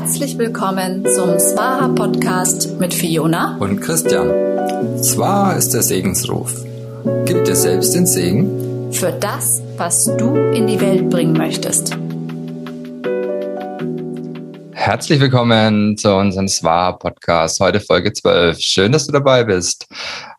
Herzlich 0.00 0.38
willkommen 0.38 1.04
zum 1.14 1.38
Swaha 1.38 1.88
Podcast 1.88 2.80
mit 2.80 2.94
Fiona 2.94 3.58
und 3.58 3.82
Christian. 3.82 4.30
Swaha 4.96 5.52
ist 5.52 5.74
der 5.74 5.82
Segensruf. 5.82 6.54
Gib 7.26 7.44
dir 7.44 7.54
selbst 7.54 7.94
den 7.94 8.06
Segen 8.06 8.90
für 8.94 9.12
das, 9.12 9.60
was 9.76 10.06
du 10.16 10.36
in 10.54 10.66
die 10.66 10.80
Welt 10.80 11.10
bringen 11.10 11.34
möchtest. 11.34 11.98
Herzlich 14.72 15.20
willkommen 15.20 15.98
zu 15.98 16.14
unserem 16.14 16.48
Swaha 16.48 16.92
Podcast. 16.92 17.60
Heute 17.60 17.78
Folge 17.78 18.14
12. 18.14 18.58
Schön, 18.58 18.92
dass 18.92 19.06
du 19.06 19.12
dabei 19.12 19.44
bist. 19.44 19.86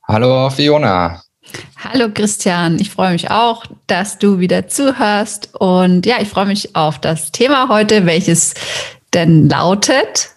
Hallo 0.07 0.49
Fiona. 0.49 1.21
Hallo 1.77 2.09
Christian, 2.11 2.79
ich 2.79 2.89
freue 2.89 3.11
mich 3.11 3.29
auch, 3.29 3.65
dass 3.85 4.17
du 4.17 4.39
wieder 4.39 4.67
zuhörst 4.67 5.49
und 5.59 6.07
ja, 6.07 6.15
ich 6.19 6.29
freue 6.29 6.47
mich 6.47 6.75
auf 6.75 6.97
das 6.97 7.31
Thema 7.31 7.69
heute, 7.69 8.07
welches 8.07 8.55
denn 9.13 9.49
lautet? 9.49 10.29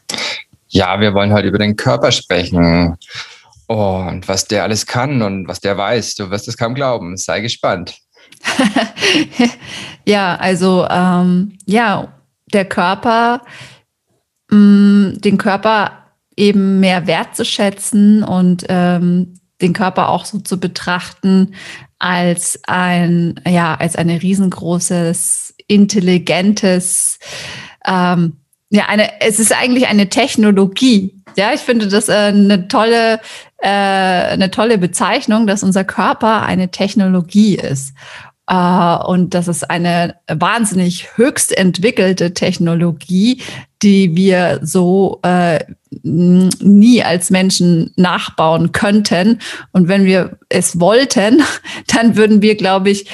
Ja, 0.68 1.00
wir 1.00 1.14
wollen 1.14 1.32
heute 1.32 1.48
über 1.48 1.58
den 1.58 1.76
Körper 1.76 2.10
sprechen 2.12 2.96
und 3.66 4.28
was 4.28 4.46
der 4.46 4.64
alles 4.64 4.86
kann 4.86 5.22
und 5.22 5.48
was 5.48 5.60
der 5.60 5.76
weiß. 5.76 6.16
Du 6.16 6.30
wirst 6.30 6.48
es 6.48 6.56
kaum 6.56 6.74
glauben. 6.74 7.16
Sei 7.16 7.40
gespannt. 7.40 7.96
ja, 10.04 10.36
also 10.36 10.86
ähm, 10.90 11.56
ja, 11.66 12.12
der 12.52 12.64
Körper, 12.64 13.42
mh, 14.50 14.58
mm, 14.58 15.20
den 15.20 15.38
Körper 15.38 16.04
eben 16.36 16.80
mehr 16.80 17.06
wertzuschätzen 17.06 18.24
und 18.24 18.64
ähm, 18.68 19.34
den 19.60 19.72
Körper 19.72 20.08
auch 20.08 20.24
so 20.24 20.40
zu 20.40 20.58
betrachten 20.58 21.54
als 21.98 22.60
ein, 22.66 23.40
ja, 23.46 23.74
als 23.76 23.96
eine 23.96 24.20
riesengroßes, 24.20 25.54
intelligentes, 25.68 27.18
ähm, 27.86 28.43
ja, 28.74 28.86
eine, 28.86 29.20
es 29.20 29.38
ist 29.38 29.52
eigentlich 29.52 29.86
eine 29.86 30.08
Technologie. 30.08 31.14
Ja, 31.36 31.52
ich 31.52 31.60
finde 31.60 31.86
das 31.86 32.08
äh, 32.08 32.12
eine 32.12 32.66
tolle, 32.66 33.20
äh, 33.58 33.68
eine 33.68 34.50
tolle 34.50 34.78
Bezeichnung, 34.78 35.46
dass 35.46 35.62
unser 35.62 35.84
Körper 35.84 36.42
eine 36.42 36.70
Technologie 36.70 37.54
ist. 37.54 37.94
Äh, 38.48 38.96
und 39.06 39.34
das 39.34 39.46
ist 39.46 39.70
eine 39.70 40.16
wahnsinnig 40.26 41.16
höchst 41.16 41.56
entwickelte 41.56 42.34
Technologie, 42.34 43.42
die 43.80 44.16
wir 44.16 44.58
so 44.62 45.20
äh, 45.22 45.60
nie 46.02 47.04
als 47.04 47.30
Menschen 47.30 47.92
nachbauen 47.94 48.72
könnten. 48.72 49.38
Und 49.70 49.86
wenn 49.86 50.04
wir 50.04 50.36
es 50.48 50.80
wollten, 50.80 51.44
dann 51.86 52.16
würden 52.16 52.42
wir, 52.42 52.56
glaube 52.56 52.90
ich, 52.90 53.06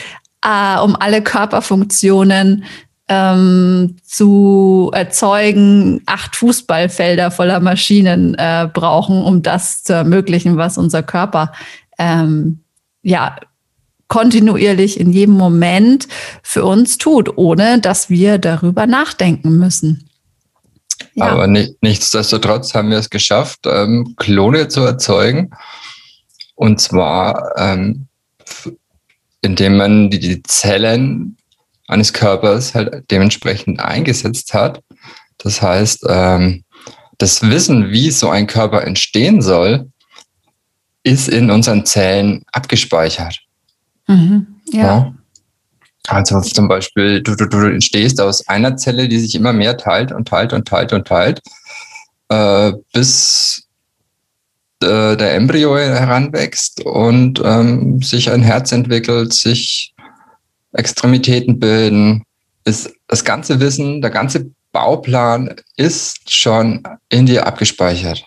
äh, 0.42 0.78
um 0.78 0.96
alle 0.96 1.22
Körperfunktionen 1.22 2.64
ähm, 3.10 3.96
zu 4.04 4.92
erzeugen, 4.94 6.00
acht 6.06 6.36
Fußballfelder 6.36 7.32
voller 7.32 7.58
Maschinen 7.58 8.36
äh, 8.36 8.68
brauchen, 8.72 9.22
um 9.22 9.42
das 9.42 9.82
zu 9.82 9.94
ermöglichen, 9.94 10.56
was 10.56 10.78
unser 10.78 11.02
Körper 11.02 11.52
ähm, 11.98 12.60
ja 13.02 13.36
kontinuierlich 14.06 14.98
in 14.98 15.12
jedem 15.12 15.34
Moment 15.34 16.06
für 16.42 16.64
uns 16.64 16.98
tut, 16.98 17.36
ohne 17.36 17.80
dass 17.80 18.10
wir 18.10 18.38
darüber 18.38 18.86
nachdenken 18.86 19.58
müssen. 19.58 20.08
Ja. 21.14 21.30
Aber 21.30 21.48
nicht, 21.48 21.82
nichtsdestotrotz 21.82 22.74
haben 22.74 22.90
wir 22.90 22.98
es 22.98 23.10
geschafft, 23.10 23.60
ähm, 23.66 24.14
Klone 24.16 24.68
zu 24.68 24.82
erzeugen. 24.82 25.50
Und 26.54 26.80
zwar, 26.80 27.54
ähm, 27.56 28.06
indem 29.42 29.78
man 29.78 30.10
die, 30.10 30.20
die 30.20 30.42
Zellen 30.44 31.36
eines 31.90 32.12
Körpers 32.12 32.74
halt 32.74 33.04
dementsprechend 33.10 33.80
eingesetzt 33.80 34.54
hat. 34.54 34.82
Das 35.38 35.60
heißt, 35.60 36.06
ähm, 36.08 36.64
das 37.18 37.42
Wissen, 37.42 37.90
wie 37.90 38.10
so 38.10 38.30
ein 38.30 38.46
Körper 38.46 38.84
entstehen 38.84 39.42
soll, 39.42 39.90
ist 41.02 41.28
in 41.28 41.50
unseren 41.50 41.84
Zellen 41.84 42.42
abgespeichert. 42.52 43.38
Mhm, 44.06 44.46
ja. 44.72 44.82
ja. 44.82 45.14
Also 46.08 46.40
zum 46.40 46.68
Beispiel, 46.68 47.22
du, 47.22 47.36
du, 47.36 47.46
du 47.46 47.58
entstehst 47.70 48.20
aus 48.20 48.48
einer 48.48 48.76
Zelle, 48.76 49.08
die 49.08 49.18
sich 49.18 49.34
immer 49.34 49.52
mehr 49.52 49.76
teilt 49.76 50.12
und 50.12 50.28
teilt 50.28 50.52
und 50.52 50.66
teilt 50.66 50.92
und 50.92 51.06
teilt, 51.06 51.40
äh, 52.28 52.72
bis 52.92 53.68
äh, 54.82 55.16
der 55.16 55.34
Embryo 55.34 55.76
heranwächst 55.76 56.84
und 56.84 57.40
ähm, 57.44 58.00
sich 58.02 58.30
ein 58.30 58.42
Herz 58.42 58.72
entwickelt, 58.72 59.32
sich 59.34 59.94
Extremitäten 60.72 61.58
bilden, 61.58 62.24
ist 62.64 62.92
das 63.08 63.24
ganze 63.24 63.60
Wissen, 63.60 64.00
der 64.00 64.10
ganze 64.10 64.50
Bauplan 64.72 65.56
ist 65.76 66.32
schon 66.32 66.82
in 67.08 67.26
dir 67.26 67.46
abgespeichert. 67.46 68.24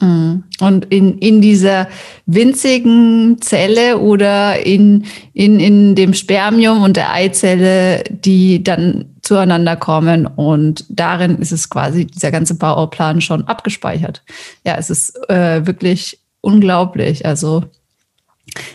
Mhm. 0.00 0.44
Und 0.60 0.86
in, 0.86 1.18
in 1.18 1.40
dieser 1.40 1.88
winzigen 2.26 3.40
Zelle 3.40 3.98
oder 3.98 4.64
in, 4.64 5.04
in, 5.32 5.58
in 5.58 5.94
dem 5.94 6.14
Spermium 6.14 6.82
und 6.82 6.96
der 6.96 7.12
Eizelle, 7.12 8.04
die 8.10 8.62
dann 8.62 9.16
zueinander 9.22 9.76
kommen. 9.76 10.26
Und 10.26 10.84
darin 10.88 11.38
ist 11.38 11.52
es 11.52 11.70
quasi 11.70 12.06
dieser 12.06 12.30
ganze 12.30 12.56
Bauplan 12.56 13.20
schon 13.20 13.44
abgespeichert. 13.44 14.22
Ja, 14.64 14.76
es 14.76 14.90
ist 14.90 15.16
äh, 15.28 15.66
wirklich 15.66 16.18
unglaublich. 16.42 17.24
Also 17.24 17.64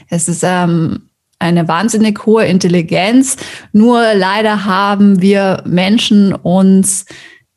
es 0.10 0.28
ist 0.28 0.44
ähm, 0.44 1.10
eine 1.42 1.68
wahnsinnig 1.68 2.26
hohe 2.26 2.46
Intelligenz. 2.46 3.38
Nur 3.74 4.14
leider 4.14 4.66
haben 4.66 5.22
wir 5.22 5.64
Menschen 5.66 6.34
uns 6.34 7.06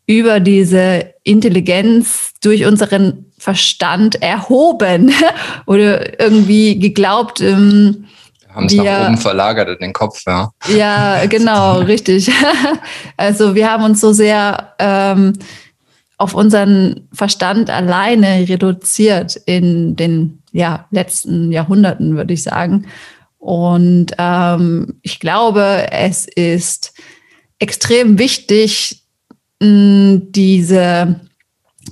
über 0.06 0.40
diese 0.40 1.14
Intelligenz 1.22 2.32
durch 2.42 2.66
unseren 2.66 3.26
Verstand 3.38 4.20
erhoben 4.22 5.12
oder 5.66 6.20
irgendwie 6.20 6.78
geglaubt. 6.78 7.40
Ähm, 7.40 8.06
haben 8.54 8.66
es 8.66 8.74
nach 8.74 9.06
oben 9.06 9.18
verlagert 9.18 9.68
in 9.68 9.78
den 9.78 9.92
Kopf, 9.92 10.22
ja. 10.26 10.50
Ja, 10.68 11.26
genau, 11.26 11.78
richtig. 11.80 12.30
Also 13.16 13.54
wir 13.54 13.70
haben 13.70 13.84
uns 13.84 14.00
so 14.00 14.12
sehr 14.12 14.74
ähm, 14.78 15.34
auf 16.18 16.34
unseren 16.34 17.08
Verstand 17.12 17.70
alleine 17.70 18.48
reduziert 18.48 19.36
in 19.46 19.96
den 19.96 20.42
ja, 20.52 20.86
letzten 20.90 21.50
Jahrhunderten, 21.50 22.16
würde 22.16 22.32
ich 22.32 22.44
sagen. 22.44 22.86
Und 23.44 24.06
ähm, 24.16 24.98
ich 25.02 25.20
glaube, 25.20 25.88
es 25.90 26.24
ist 26.24 26.94
extrem 27.58 28.18
wichtig, 28.18 29.02
diese 29.60 31.20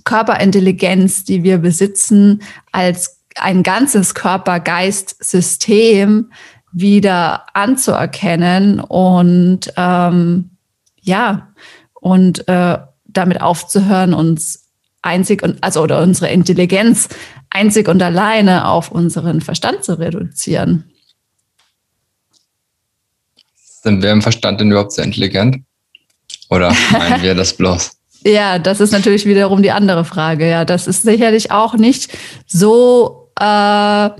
Körperintelligenz, 0.04 1.24
die 1.24 1.42
wir 1.42 1.58
besitzen, 1.58 2.42
als 2.72 3.20
ein 3.36 3.62
ganzes 3.62 4.14
Körper-Geist-System 4.14 6.32
wieder 6.72 7.44
anzuerkennen 7.54 8.80
und 8.80 9.74
ähm, 9.76 10.52
ja, 11.02 11.52
und 11.92 12.48
äh, 12.48 12.78
damit 13.04 13.42
aufzuhören, 13.42 14.14
uns 14.14 14.70
einzig 15.02 15.42
und 15.42 15.62
also 15.62 15.82
oder 15.82 16.00
unsere 16.00 16.32
Intelligenz 16.32 17.10
einzig 17.50 17.88
und 17.88 18.02
alleine 18.02 18.68
auf 18.68 18.90
unseren 18.90 19.42
Verstand 19.42 19.84
zu 19.84 19.98
reduzieren. 19.98 20.91
Sind 23.82 24.02
wir 24.02 24.12
im 24.12 24.22
Verstand 24.22 24.60
denn 24.60 24.70
überhaupt 24.70 24.92
so 24.92 25.02
intelligent? 25.02 25.64
Oder 26.50 26.74
meinen 26.92 27.22
wir 27.22 27.34
das 27.34 27.54
bloß? 27.54 27.92
Ja, 28.24 28.58
das 28.58 28.80
ist 28.80 28.92
natürlich 28.92 29.26
wiederum 29.26 29.62
die 29.62 29.72
andere 29.72 30.04
Frage. 30.04 30.48
Ja, 30.48 30.64
das 30.64 30.86
ist 30.86 31.02
sicherlich 31.02 31.50
auch 31.50 31.74
nicht 31.74 32.08
so, 32.46 33.30
äh, 33.40 34.10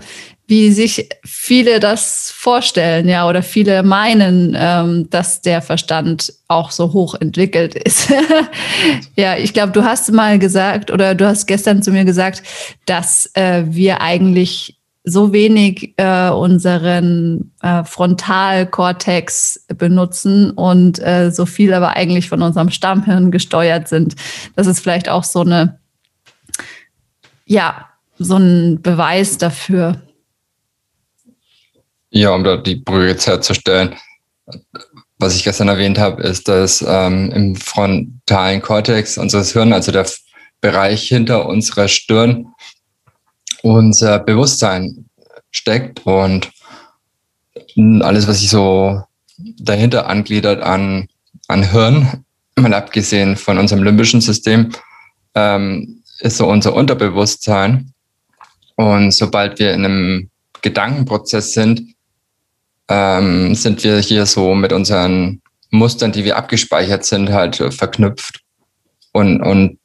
wie 0.48 0.72
sich 0.72 1.08
viele 1.24 1.78
das 1.78 2.32
vorstellen, 2.34 3.08
ja, 3.08 3.28
oder 3.28 3.42
viele 3.42 3.84
meinen, 3.84 4.56
ähm, 4.58 5.08
dass 5.08 5.40
der 5.40 5.62
Verstand 5.62 6.32
auch 6.48 6.72
so 6.72 6.92
hoch 6.92 7.14
entwickelt 7.14 7.76
ist. 7.76 8.12
ja, 9.16 9.36
ich 9.36 9.54
glaube, 9.54 9.72
du 9.72 9.84
hast 9.84 10.10
mal 10.10 10.38
gesagt 10.38 10.90
oder 10.90 11.14
du 11.14 11.26
hast 11.26 11.46
gestern 11.46 11.82
zu 11.82 11.92
mir 11.92 12.04
gesagt, 12.04 12.42
dass 12.86 13.30
äh, 13.34 13.62
wir 13.66 14.00
eigentlich 14.00 14.81
so 15.04 15.32
wenig 15.32 15.94
äh, 15.96 16.28
unseren 16.30 17.52
äh, 17.60 17.82
Frontalkortex 17.84 19.66
benutzen 19.76 20.52
und 20.52 21.00
äh, 21.00 21.30
so 21.30 21.44
viel 21.44 21.74
aber 21.74 21.96
eigentlich 21.96 22.28
von 22.28 22.42
unserem 22.42 22.70
Stammhirn 22.70 23.30
gesteuert 23.30 23.88
sind. 23.88 24.14
Das 24.54 24.66
ist 24.66 24.80
vielleicht 24.80 25.08
auch 25.08 25.24
so 25.24 25.40
eine, 25.40 25.80
ja, 27.46 27.88
so 28.18 28.36
ein 28.36 28.80
Beweis 28.80 29.38
dafür. 29.38 30.00
Ja, 32.10 32.30
um 32.30 32.44
da 32.44 32.56
die 32.56 32.76
Brücke 32.76 33.18
herzustellen. 33.24 33.96
Was 35.18 35.34
ich 35.34 35.44
gestern 35.44 35.68
erwähnt 35.68 35.98
habe, 35.98 36.22
ist, 36.22 36.46
dass 36.46 36.84
ähm, 36.86 37.30
im 37.32 37.56
frontalen 37.56 38.60
Kortex 38.60 39.18
unseres 39.18 39.52
Hirns, 39.52 39.72
also 39.72 39.92
der 39.92 40.06
Bereich 40.60 41.08
hinter 41.08 41.46
unserer 41.46 41.88
Stirn, 41.88 42.51
unser 43.62 44.18
Bewusstsein 44.18 45.06
steckt 45.50 46.06
und 46.06 46.50
alles, 48.00 48.26
was 48.26 48.40
sich 48.40 48.50
so 48.50 49.02
dahinter 49.58 50.08
angliedert 50.08 50.62
an, 50.62 51.08
an 51.48 51.70
Hirn, 51.70 52.24
mal 52.56 52.74
abgesehen 52.74 53.36
von 53.36 53.58
unserem 53.58 53.82
limbischen 53.82 54.20
System, 54.20 54.72
ähm, 55.34 56.02
ist 56.20 56.36
so 56.36 56.46
unser 56.46 56.74
Unterbewusstsein. 56.74 57.92
Und 58.76 59.12
sobald 59.12 59.58
wir 59.58 59.72
in 59.72 59.84
einem 59.84 60.30
Gedankenprozess 60.62 61.54
sind, 61.54 61.82
ähm, 62.88 63.54
sind 63.54 63.82
wir 63.84 63.98
hier 63.98 64.26
so 64.26 64.54
mit 64.54 64.72
unseren 64.72 65.40
Mustern, 65.70 66.12
die 66.12 66.24
wir 66.24 66.36
abgespeichert 66.36 67.04
sind, 67.04 67.30
halt 67.30 67.56
verknüpft 67.56 68.40
und, 69.12 69.40
und 69.40 69.78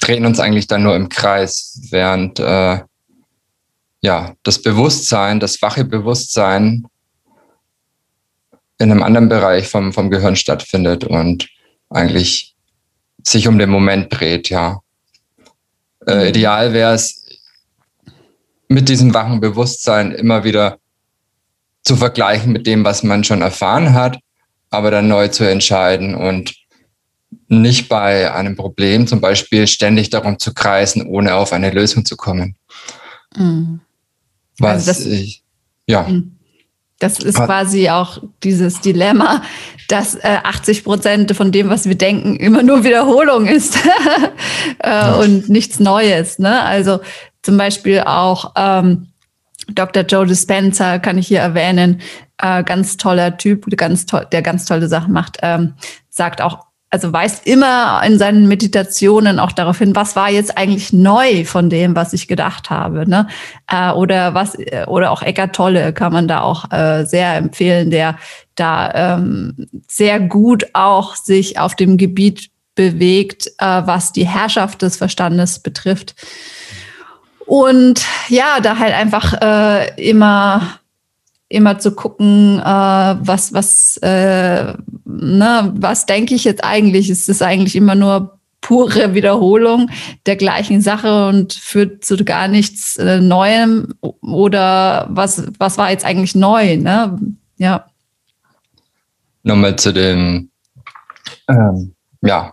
drehen 0.00 0.26
uns 0.26 0.38
eigentlich 0.38 0.66
dann 0.66 0.82
nur 0.82 0.94
im 0.94 1.08
Kreis, 1.08 1.80
während 1.90 2.38
äh, 2.38 2.80
ja, 4.06 4.36
das 4.44 4.62
Bewusstsein, 4.62 5.40
das 5.40 5.60
wache 5.62 5.84
Bewusstsein 5.84 6.86
in 8.78 8.92
einem 8.92 9.02
anderen 9.02 9.28
Bereich 9.28 9.66
vom, 9.66 9.92
vom 9.92 10.10
Gehirn 10.10 10.36
stattfindet 10.36 11.02
und 11.02 11.48
eigentlich 11.90 12.54
sich 13.24 13.48
um 13.48 13.58
den 13.58 13.68
Moment 13.68 14.06
dreht, 14.16 14.48
ja. 14.48 14.78
Äh, 16.06 16.14
mhm. 16.14 16.28
ideal 16.28 16.72
wäre 16.72 16.94
es, 16.94 17.24
mit 18.68 18.88
diesem 18.88 19.12
wachen 19.12 19.40
Bewusstsein 19.40 20.12
immer 20.12 20.44
wieder 20.44 20.78
zu 21.82 21.96
vergleichen 21.96 22.52
mit 22.52 22.68
dem, 22.68 22.84
was 22.84 23.02
man 23.02 23.24
schon 23.24 23.42
erfahren 23.42 23.92
hat, 23.92 24.20
aber 24.70 24.92
dann 24.92 25.08
neu 25.08 25.26
zu 25.26 25.42
entscheiden 25.42 26.14
und 26.14 26.54
nicht 27.48 27.88
bei 27.88 28.32
einem 28.32 28.54
Problem 28.54 29.08
zum 29.08 29.20
Beispiel 29.20 29.66
ständig 29.66 30.10
darum 30.10 30.38
zu 30.38 30.54
kreisen, 30.54 31.08
ohne 31.08 31.34
auf 31.34 31.52
eine 31.52 31.70
Lösung 31.70 32.04
zu 32.04 32.16
kommen. 32.16 32.54
Mhm. 33.34 33.80
Was 34.58 34.88
also 34.88 35.04
das, 35.04 35.06
ich, 35.06 35.42
ja. 35.86 36.02
Mhm. 36.02 36.32
Das 36.98 37.18
ist 37.18 37.36
quasi 37.36 37.90
auch 37.90 38.22
dieses 38.42 38.80
Dilemma, 38.80 39.42
dass 39.88 40.14
äh, 40.14 40.38
80 40.42 40.82
Prozent 40.82 41.36
von 41.36 41.52
dem, 41.52 41.68
was 41.68 41.84
wir 41.86 41.94
denken, 41.94 42.36
immer 42.36 42.62
nur 42.62 42.84
Wiederholung 42.84 43.44
ist 43.46 43.76
äh, 44.78 44.88
ja. 44.88 45.16
und 45.16 45.50
nichts 45.50 45.78
Neues. 45.78 46.38
Ne? 46.38 46.62
Also 46.62 47.00
zum 47.42 47.58
Beispiel 47.58 48.00
auch 48.00 48.52
ähm, 48.56 49.08
Dr. 49.68 50.04
Joe 50.04 50.26
Dispenza 50.26 50.98
kann 50.98 51.18
ich 51.18 51.28
hier 51.28 51.40
erwähnen, 51.40 52.00
äh, 52.38 52.64
ganz 52.64 52.96
toller 52.96 53.36
Typ, 53.36 53.66
ganz 53.76 54.06
toll, 54.06 54.26
der 54.32 54.42
ganz 54.42 54.64
tolle 54.64 54.88
Sachen 54.88 55.12
macht, 55.12 55.38
ähm, 55.42 55.74
sagt 56.08 56.40
auch 56.40 56.65
also 56.96 57.12
weist 57.12 57.46
immer 57.46 58.00
in 58.06 58.16
seinen 58.16 58.48
Meditationen 58.48 59.38
auch 59.38 59.52
darauf 59.52 59.76
hin, 59.76 59.94
was 59.94 60.16
war 60.16 60.30
jetzt 60.30 60.56
eigentlich 60.56 60.94
neu 60.94 61.44
von 61.44 61.68
dem, 61.68 61.94
was 61.94 62.14
ich 62.14 62.26
gedacht 62.26 62.70
habe, 62.70 63.06
ne? 63.06 63.28
Äh, 63.70 63.90
oder 63.90 64.32
was 64.32 64.56
oder 64.86 65.10
auch 65.10 65.20
Eckart 65.20 65.54
Tolle 65.54 65.92
kann 65.92 66.14
man 66.14 66.26
da 66.26 66.40
auch 66.40 66.72
äh, 66.72 67.04
sehr 67.04 67.36
empfehlen, 67.36 67.90
der 67.90 68.16
da 68.54 69.16
ähm, 69.18 69.68
sehr 69.86 70.20
gut 70.20 70.68
auch 70.72 71.16
sich 71.16 71.58
auf 71.58 71.74
dem 71.74 71.98
Gebiet 71.98 72.48
bewegt, 72.74 73.48
äh, 73.58 73.82
was 73.84 74.12
die 74.12 74.26
Herrschaft 74.26 74.80
des 74.80 74.96
Verstandes 74.96 75.58
betrifft. 75.58 76.14
Und 77.44 78.06
ja, 78.28 78.60
da 78.62 78.78
halt 78.78 78.94
einfach 78.94 79.34
äh, 79.42 80.02
immer 80.02 80.78
immer 81.48 81.78
zu 81.78 81.94
gucken, 81.94 82.58
äh, 82.58 82.64
was, 82.64 83.52
was, 83.52 83.98
äh, 83.98 84.74
ne, 85.04 85.72
was 85.76 86.06
denke 86.06 86.34
ich 86.34 86.44
jetzt 86.44 86.64
eigentlich? 86.64 87.10
Ist 87.10 87.28
es 87.28 87.42
eigentlich 87.42 87.76
immer 87.76 87.94
nur 87.94 88.38
pure 88.60 89.14
Wiederholung 89.14 89.90
der 90.26 90.36
gleichen 90.36 90.80
Sache 90.80 91.28
und 91.28 91.52
führt 91.52 92.04
zu 92.04 92.16
gar 92.24 92.48
nichts 92.48 92.96
äh, 92.96 93.20
Neuem? 93.20 93.94
Oder 94.00 95.06
was, 95.10 95.44
was 95.58 95.78
war 95.78 95.90
jetzt 95.90 96.04
eigentlich 96.04 96.34
neu? 96.34 96.76
Ne? 96.76 97.16
Ja. 97.58 97.86
Nochmal 99.44 99.76
zu 99.76 99.92
dem, 99.92 100.50
ähm, 101.48 101.94
ja, 102.22 102.52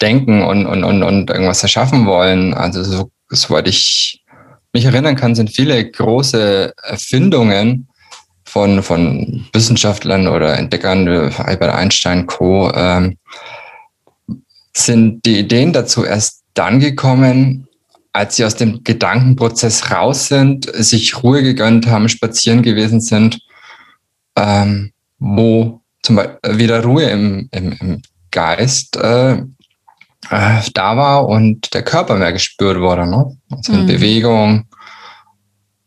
Denken 0.00 0.42
und, 0.42 0.66
und, 0.66 0.84
und, 0.84 1.02
und 1.02 1.30
irgendwas 1.30 1.62
erschaffen 1.62 2.06
wollen. 2.06 2.54
Also, 2.54 2.82
so, 2.82 3.10
soweit 3.28 3.68
ich 3.68 4.24
mich 4.72 4.84
erinnern 4.84 5.16
kann, 5.16 5.34
sind 5.34 5.50
viele 5.50 5.90
große 5.90 6.72
Erfindungen 6.82 7.88
von, 8.44 8.82
von 8.82 9.46
Wissenschaftlern 9.52 10.26
oder 10.26 10.56
Entdeckern, 10.56 11.08
Albert 11.08 11.74
Einstein, 11.74 12.26
Co., 12.26 12.72
ähm, 12.74 13.18
sind 14.74 15.24
die 15.24 15.40
Ideen 15.40 15.72
dazu 15.72 16.04
erst 16.04 16.44
dann 16.54 16.80
gekommen, 16.80 17.66
als 18.12 18.36
sie 18.36 18.44
aus 18.44 18.56
dem 18.56 18.84
Gedankenprozess 18.84 19.90
raus 19.90 20.28
sind, 20.28 20.70
sich 20.74 21.22
Ruhe 21.22 21.42
gegönnt 21.42 21.86
haben, 21.86 22.08
spazieren 22.08 22.62
gewesen 22.62 23.00
sind, 23.00 23.40
ähm, 24.36 24.92
wo 25.18 25.82
zum 26.02 26.16
Beispiel 26.16 26.58
wieder 26.58 26.82
Ruhe 26.84 27.04
im, 27.04 27.48
im, 27.52 27.72
im 27.80 28.02
Geist 28.30 28.96
äh, 28.96 29.42
äh, 30.30 30.60
da 30.74 30.96
war 30.96 31.28
und 31.28 31.72
der 31.74 31.82
Körper 31.82 32.16
mehr 32.16 32.32
gespürt 32.32 32.80
wurde, 32.80 33.06
ne? 33.06 33.36
Also 33.50 33.72
in 33.72 33.82
mhm. 33.82 33.86
Bewegung 33.86 34.64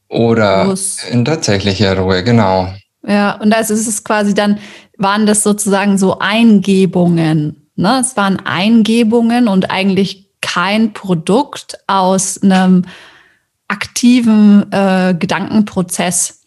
oder 0.08 0.66
Los. 0.66 1.04
in 1.06 1.26
tatsächlicher 1.26 1.98
Ruhe, 1.98 2.24
genau. 2.24 2.74
Ja, 3.08 3.34
und 3.36 3.54
also 3.54 3.74
ist 3.74 3.88
es 3.88 4.04
quasi 4.04 4.34
dann, 4.34 4.60
waren 4.98 5.26
das 5.26 5.44
sozusagen 5.44 5.98
so 5.98 6.20
Eingebungen. 6.20 7.70
Ne? 7.76 8.00
Es 8.02 8.16
waren 8.18 8.40
Eingebungen 8.46 9.48
und 9.48 9.72
eigentlich 9.72 10.30
kein 10.42 10.94
Produkt 10.94 11.80
aus 11.88 12.42
einem 12.44 12.84
aktiven 13.68 14.72
äh, 14.72 15.16
Gedankenprozess. 15.18 16.42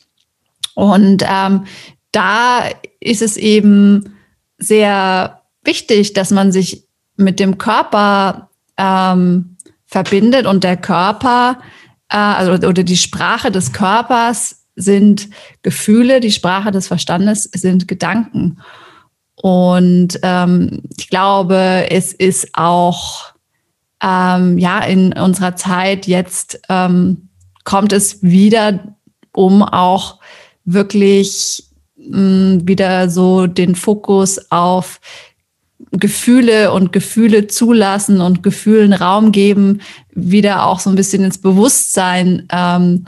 Und 0.75 1.25
ähm, 1.29 1.65
da 2.13 2.69
ist 3.01 3.23
es 3.23 3.37
eben 3.37 4.17
sehr 4.59 5.43
wichtig, 5.65 6.13
dass 6.13 6.31
man 6.31 6.53
sich 6.53 6.84
mit 7.17 7.41
dem 7.41 7.59
Körper 7.59 8.51
ähm, 8.77 9.57
verbindet 9.87 10.47
und 10.47 10.65
der 10.65 10.77
Körper, 10.77 11.59
äh, 12.09 12.17
also, 12.17 12.69
oder 12.69 12.83
die 12.83 12.97
Sprache 12.97 13.51
des 13.51 13.73
Körpers 13.73 14.65
sind 14.77 15.29
Gefühle, 15.63 16.21
die 16.21 16.33
Sprache 16.33 16.71
des 16.71 16.89
Verstandes 16.89 17.45
sind 17.45 17.87
Gedanken. 17.87 18.59
Und 19.37 20.19
ähm, 20.23 20.83
ich 20.97 21.09
glaube, 21.09 21.87
es 21.91 22.13
ist 22.13 22.49
auch 22.55 23.35
ähm, 24.03 24.59
ja 24.59 24.81
in 24.81 25.13
unserer 25.13 25.57
Zeit 25.57 26.07
jetzt 26.07 26.61
ähm, 26.69 27.29
kommt 27.65 27.93
es 27.93 28.23
wieder, 28.23 28.97
um 29.33 29.63
auch 29.63 30.21
wirklich 30.65 31.65
mh, 31.97 32.19
mm, 32.19 32.69
wieder 32.69 33.11
so 33.11 33.47
den 33.47 33.75
Fokus 33.75 34.51
auf 34.51 35.01
Gefühle 35.93 36.73
und 36.73 36.93
Gefühle 36.93 37.47
zulassen 37.47 38.21
und 38.21 38.43
Gefühlen 38.43 38.93
Raum 38.93 39.33
geben, 39.33 39.81
wieder 40.13 40.67
auch 40.67 40.81
so 40.81 40.91
ein 40.91 40.97
bisschen 40.97 41.25
ins 41.25 41.39
Bewusstsein 41.39 42.49
ähm, 42.53 43.05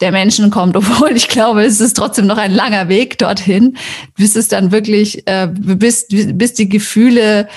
der 0.00 0.12
Menschen 0.12 0.50
kommt, 0.50 0.76
obwohl 0.76 1.12
ich 1.16 1.28
glaube, 1.28 1.64
es 1.64 1.80
ist 1.80 1.96
trotzdem 1.96 2.26
noch 2.26 2.38
ein 2.38 2.52
langer 2.52 2.88
Weg 2.88 3.18
dorthin, 3.18 3.76
bis 4.16 4.36
es 4.36 4.48
dann 4.48 4.72
wirklich, 4.72 5.26
äh, 5.26 5.48
bis, 5.52 6.06
bis 6.08 6.54
die 6.54 6.68
Gefühle, 6.68 7.48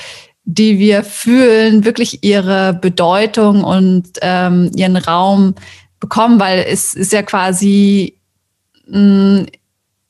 die 0.45 0.77
wir 0.77 1.03
fühlen, 1.03 1.86
wirklich 1.86 2.24
ihre 2.24 2.74
Bedeutung 2.74 3.63
und 3.63 4.07
ähm, 4.22 4.72
ihren 4.75 4.95
Raum 4.95 5.55
bekommen, 6.00 6.39
weil 6.39 6.65
es 6.69 6.93
ist 6.93 7.13
ja 7.13 7.24
quasi 7.24 8.19
mh, 8.88 9.00
mm, 9.00 9.45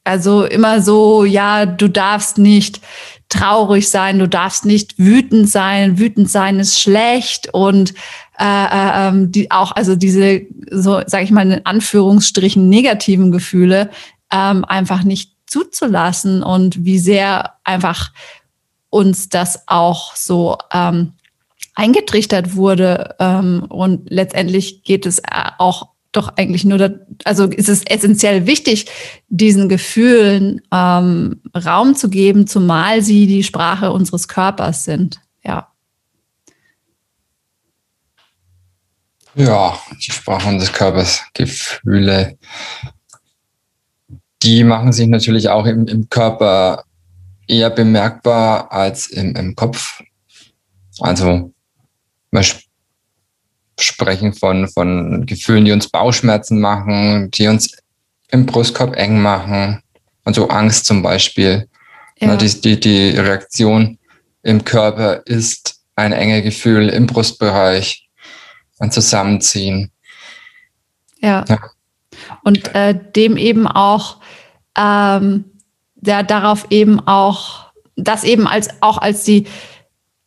also 0.05 0.45
immer 0.45 0.81
so, 0.81 1.25
ja, 1.25 1.65
du 1.65 1.87
darfst 1.87 2.37
nicht 2.37 2.79
traurig 3.29 3.89
sein, 3.89 4.19
du 4.19 4.27
darfst 4.27 4.65
nicht 4.65 4.97
wütend 4.97 5.49
sein, 5.49 5.97
wütend 5.97 6.29
sein 6.29 6.59
ist 6.59 6.79
schlecht 6.79 7.53
und 7.53 7.93
äh, 8.39 8.43
äh, 8.43 9.07
ähm, 9.07 9.31
die 9.31 9.51
auch 9.51 9.71
also 9.71 9.95
diese 9.95 10.41
so 10.71 11.01
sage 11.05 11.23
ich 11.23 11.31
mal 11.31 11.51
in 11.51 11.65
Anführungsstrichen 11.65 12.69
negativen 12.69 13.31
Gefühle 13.31 13.89
ähm, 14.31 14.63
einfach 14.65 15.03
nicht 15.03 15.31
zuzulassen 15.47 16.43
und 16.43 16.85
wie 16.85 16.99
sehr 16.99 17.53
einfach 17.63 18.11
uns 18.89 19.29
das 19.29 19.67
auch 19.67 20.15
so 20.15 20.57
ähm, 20.71 21.13
eingetrichtert 21.75 22.55
wurde 22.55 23.15
ähm, 23.19 23.65
und 23.69 24.09
letztendlich 24.09 24.83
geht 24.83 25.05
es 25.05 25.19
äh, 25.19 25.51
auch 25.57 25.94
doch 26.15 26.33
eigentlich 26.37 26.65
nur, 26.65 26.77
da, 26.77 26.89
also 27.23 27.45
ist 27.45 27.69
es 27.69 27.83
essentiell 27.85 28.45
wichtig, 28.45 28.87
diesen 29.27 29.69
Gefühlen 29.69 30.61
ähm, 30.71 31.41
Raum 31.55 31.95
zu 31.95 32.09
geben, 32.09 32.47
zumal 32.47 33.01
sie 33.01 33.27
die 33.27 33.43
Sprache 33.43 33.91
unseres 33.91 34.27
Körpers 34.27 34.83
sind. 34.83 35.21
Ja. 35.43 35.71
Ja, 39.35 39.77
die 40.05 40.11
Sprache 40.11 40.47
unseres 40.47 40.71
Körpers, 40.71 41.23
Gefühle, 41.33 42.37
die 44.43 44.63
machen 44.63 44.93
sich 44.93 45.07
natürlich 45.07 45.49
auch 45.49 45.65
im, 45.65 45.87
im 45.87 46.09
Körper 46.09 46.85
eher 47.47 47.69
bemerkbar 47.69 48.71
als 48.71 49.07
im, 49.07 49.35
im 49.35 49.55
Kopf. 49.55 50.01
Also 50.99 51.51
man 52.31 52.43
sprechen 53.79 54.33
von, 54.33 54.67
von 54.67 55.25
Gefühlen, 55.25 55.65
die 55.65 55.71
uns 55.71 55.89
Bauchschmerzen 55.89 56.59
machen, 56.59 57.29
die 57.31 57.47
uns 57.47 57.77
im 58.29 58.45
Brustkorb 58.45 58.95
eng 58.95 59.21
machen. 59.21 59.81
Also 60.23 60.47
Angst 60.47 60.85
zum 60.85 61.01
Beispiel. 61.01 61.67
Ja. 62.19 62.35
Die, 62.35 62.61
die, 62.61 62.79
die 62.79 63.09
Reaktion 63.09 63.99
im 64.43 64.63
Körper 64.63 65.21
ist 65.25 65.81
ein 65.95 66.13
enge 66.13 66.41
Gefühl 66.41 66.89
im 66.89 67.07
Brustbereich, 67.07 68.07
ein 68.79 68.91
Zusammenziehen. 68.91 69.91
Ja. 71.19 71.45
ja. 71.47 71.59
Und 72.43 72.73
äh, 72.75 72.97
dem 73.15 73.37
eben 73.37 73.67
auch, 73.67 74.17
ähm, 74.77 75.45
ja, 76.01 76.23
darauf 76.23 76.67
eben 76.69 76.99
auch, 77.07 77.71
das 77.95 78.23
eben 78.23 78.47
als 78.47 78.69
auch 78.81 78.97
als 78.97 79.23
die 79.23 79.47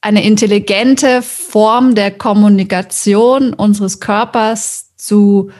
eine 0.01 0.25
intelligente 0.25 1.23
Form 1.23 1.95
der 1.95 2.11
Kommunikation 2.11 3.53
unseres 3.53 4.01
Körpers 4.01 4.95
zu 4.97 5.51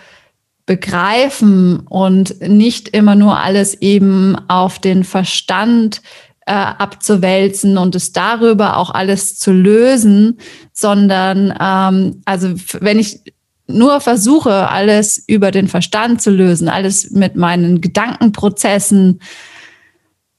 begreifen 0.67 1.81
und 1.89 2.41
nicht 2.41 2.89
immer 2.89 3.15
nur 3.15 3.39
alles 3.39 3.75
eben 3.81 4.37
auf 4.49 4.79
den 4.79 5.03
Verstand 5.03 6.03
äh, 6.47 6.53
abzuwälzen 6.53 7.79
und 7.79 7.95
es 7.95 8.13
darüber 8.13 8.77
auch 8.77 8.91
alles 8.91 9.39
zu 9.39 9.51
lösen, 9.51 10.39
sondern 10.73 11.55
ähm, 11.61 12.23
also 12.25 12.55
wenn 12.81 12.99
ich 12.99 13.21
nur 13.67 14.01
versuche, 14.01 14.69
alles 14.69 15.23
über 15.27 15.51
den 15.51 15.69
Verstand 15.69 16.23
zu 16.23 16.31
lösen, 16.31 16.69
alles 16.69 17.11
mit 17.11 17.37
meinen 17.37 17.81
Gedankenprozessen 17.81 19.21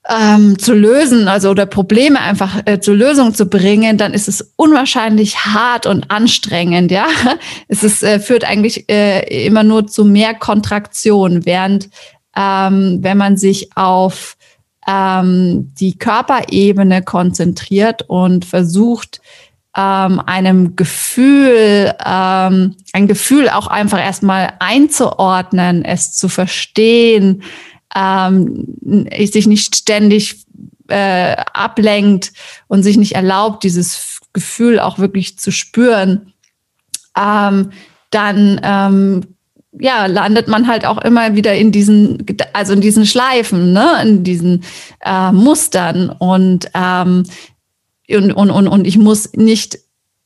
ähm, 0.10 0.58
zu 0.58 0.74
lösen, 0.74 1.28
also 1.28 1.52
oder 1.52 1.66
Probleme 1.66 2.20
einfach 2.20 2.62
äh, 2.66 2.80
zur 2.80 2.96
Lösung 2.96 3.34
zu 3.34 3.46
bringen, 3.46 3.98
dann 3.98 4.14
ist 4.14 4.28
es 4.28 4.54
unwahrscheinlich 4.56 5.46
hart 5.46 5.86
und 5.86 6.10
anstrengend, 6.10 6.92
ja. 6.92 7.08
Es 7.68 7.84
ist, 7.84 8.04
äh, 8.04 8.20
führt 8.20 8.44
eigentlich 8.44 8.90
äh, 8.90 9.46
immer 9.46 9.64
nur 9.64 9.88
zu 9.88 10.06
mehr 10.06 10.34
Kontraktion, 10.34 11.46
während 11.46 11.90
ähm, 12.36 13.00
wenn 13.02 13.18
man 13.18 13.38
sich 13.38 13.70
auf 13.76 14.38
ähm, 14.88 15.74
die 15.80 15.98
Körperebene 15.98 17.04
konzentriert 17.04 18.04
und 18.08 18.46
versucht, 18.46 19.22
ähm, 19.78 20.20
einem 20.26 20.76
Gefühl, 20.76 21.94
ähm, 22.04 22.76
ein 22.94 23.08
Gefühl 23.08 23.50
auch 23.50 23.68
einfach 23.68 24.00
erstmal 24.00 24.54
einzuordnen, 24.60 25.86
es 25.86 26.14
zu 26.14 26.28
verstehen, 26.28 27.44
ähm, 27.96 28.76
sich 29.18 29.48
nicht 29.48 29.76
ständig 29.76 30.46
äh, 30.88 31.36
ablenkt 31.54 32.34
und 32.68 32.84
sich 32.84 32.98
nicht 32.98 33.16
erlaubt, 33.16 33.64
dieses 33.64 34.20
Gefühl 34.34 34.80
auch 34.80 35.00
wirklich 35.00 35.38
zu 35.40 35.52
spüren, 35.52 36.34
ähm, 37.18 37.72
dann 38.12 38.60
ähm, 38.64 39.22
ja, 39.80 40.08
landet 40.08 40.48
man 40.48 40.68
halt 40.68 40.86
auch 40.86 40.98
immer 41.00 41.36
wieder 41.36 41.56
in 41.56 41.72
diesen, 41.72 42.26
also 42.54 42.74
in 42.74 42.82
diesen 42.82 43.06
Schleifen, 43.06 43.72
ne, 43.74 44.02
in 44.04 44.24
diesen 44.24 44.64
äh, 45.02 45.32
Mustern 45.32 46.10
und, 46.10 46.70
ähm, 46.74 47.24
und, 48.10 48.32
und, 48.34 48.52
und, 48.52 48.68
und 48.68 48.88
ich 48.88 48.98
muss 48.98 49.34
nicht 49.34 49.80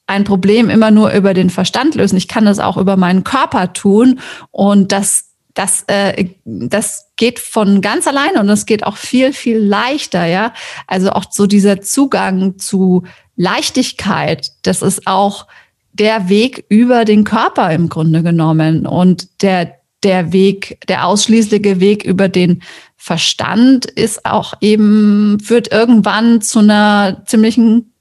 ein 0.07 0.23
Problem 0.23 0.69
immer 0.69 0.91
nur 0.91 1.11
über 1.11 1.33
den 1.33 1.49
Verstand 1.49 1.95
lösen. 1.95 2.17
Ich 2.17 2.27
kann 2.27 2.45
das 2.45 2.59
auch 2.59 2.77
über 2.77 2.97
meinen 2.97 3.23
Körper 3.23 3.73
tun 3.73 4.19
und 4.51 4.91
das 4.91 5.32
das, 5.53 5.83
äh, 5.87 6.29
das 6.45 7.11
geht 7.15 7.39
von 7.39 7.81
ganz 7.81 8.07
alleine 8.07 8.39
und 8.39 8.49
es 8.49 8.65
geht 8.65 8.83
auch 8.83 8.97
viel, 8.97 9.33
viel 9.33 9.57
leichter, 9.57 10.25
ja. 10.25 10.53
Also 10.87 11.11
auch 11.11 11.25
so 11.29 11.45
dieser 11.45 11.81
Zugang 11.81 12.57
zu 12.57 13.03
Leichtigkeit, 13.35 14.51
das 14.63 14.81
ist 14.81 15.07
auch 15.07 15.47
der 15.91 16.27
Weg 16.27 16.65
über 16.69 17.05
den 17.05 17.23
Körper 17.23 17.71
im 17.71 17.87
Grunde 17.87 18.23
genommen 18.23 18.87
und 18.87 19.41
der, 19.43 19.75
der 20.01 20.33
Weg, 20.33 20.79
der 20.87 21.05
ausschließliche 21.05 21.79
Weg 21.79 22.03
über 22.03 22.29
den 22.29 22.63
Verstand 22.97 23.85
ist 23.85 24.25
auch 24.25 24.53
eben, 24.61 25.39
führt 25.39 25.71
irgendwann 25.71 26.41
zu 26.41 26.59
einer 26.59 27.21
ziemlichen 27.25 27.93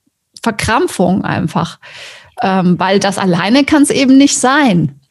Verkrampfung 0.42 1.24
einfach, 1.24 1.80
ähm, 2.40 2.78
weil 2.78 2.98
das 2.98 3.18
alleine 3.18 3.64
kann 3.64 3.82
es 3.82 3.90
eben 3.90 4.16
nicht 4.16 4.38
sein. 4.38 5.01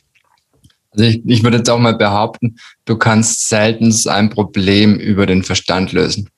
Also 0.92 1.06
ich, 1.06 1.22
ich 1.26 1.44
würde 1.44 1.58
jetzt 1.58 1.70
auch 1.70 1.80
mal 1.80 1.96
behaupten, 1.96 2.58
du 2.86 2.98
kannst 2.98 3.48
selten 3.48 3.94
ein 4.08 4.30
Problem 4.30 4.96
über 4.96 5.26
den 5.26 5.44
Verstand 5.44 5.92
lösen. 5.92 6.30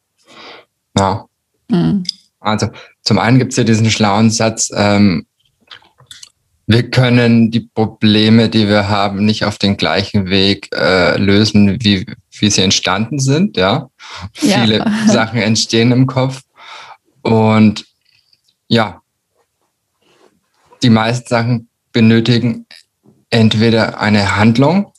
Ja. 0.98 1.26
Mhm. 1.70 2.04
Also 2.40 2.70
zum 3.02 3.20
einen 3.20 3.40
gibt 3.40 3.54
es 3.54 3.58
ja 3.58 3.64
diesen 3.64 3.90
schlauen 3.90 4.30
Satz, 4.30 4.70
ähm, 4.76 5.26
wir 6.66 6.90
können 6.90 7.52
die 7.52 7.60
Probleme, 7.60 8.48
die 8.48 8.68
wir 8.68 8.88
haben, 8.88 9.26
nicht 9.26 9.44
auf 9.44 9.58
den 9.58 9.76
gleichen 9.76 10.30
Weg 10.30 10.70
äh, 10.74 11.18
lösen, 11.18 11.78
wie, 11.84 12.06
wie 12.32 12.50
sie 12.50 12.62
entstanden 12.62 13.20
sind. 13.20 13.58
Ja? 13.58 13.90
ja. 14.42 14.62
Viele 14.62 14.86
Sachen 15.08 15.42
entstehen 15.42 15.92
im 15.92 16.08
Kopf. 16.08 16.42
Und 17.22 17.86
ja, 18.68 19.02
die 20.84 20.90
meisten 20.90 21.28
Sachen 21.28 21.70
benötigen 21.92 22.66
entweder 23.34 24.00
eine 24.00 24.36
Handlung 24.36 24.94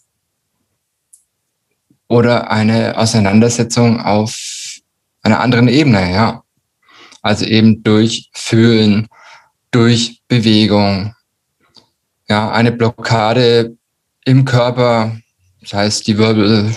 oder 2.09 2.51
eine 2.51 2.99
Auseinandersetzung 2.99 4.01
auf 4.01 4.37
einer 5.23 5.41
anderen 5.41 5.69
Ebene, 5.69 6.13
ja. 6.13 6.43
Also 7.23 7.47
eben 7.47 7.83
durch 7.83 8.31
Fühlen, 8.33 9.07
durch 9.71 10.21
Bewegung. 10.29 11.15
Ja, 12.29 12.51
eine 12.51 12.73
Blockade 12.73 13.77
im 14.25 14.45
Körper, 14.45 15.17
das 15.61 15.73
heißt 15.73 16.07
die 16.07 16.19
Wirbel 16.19 16.75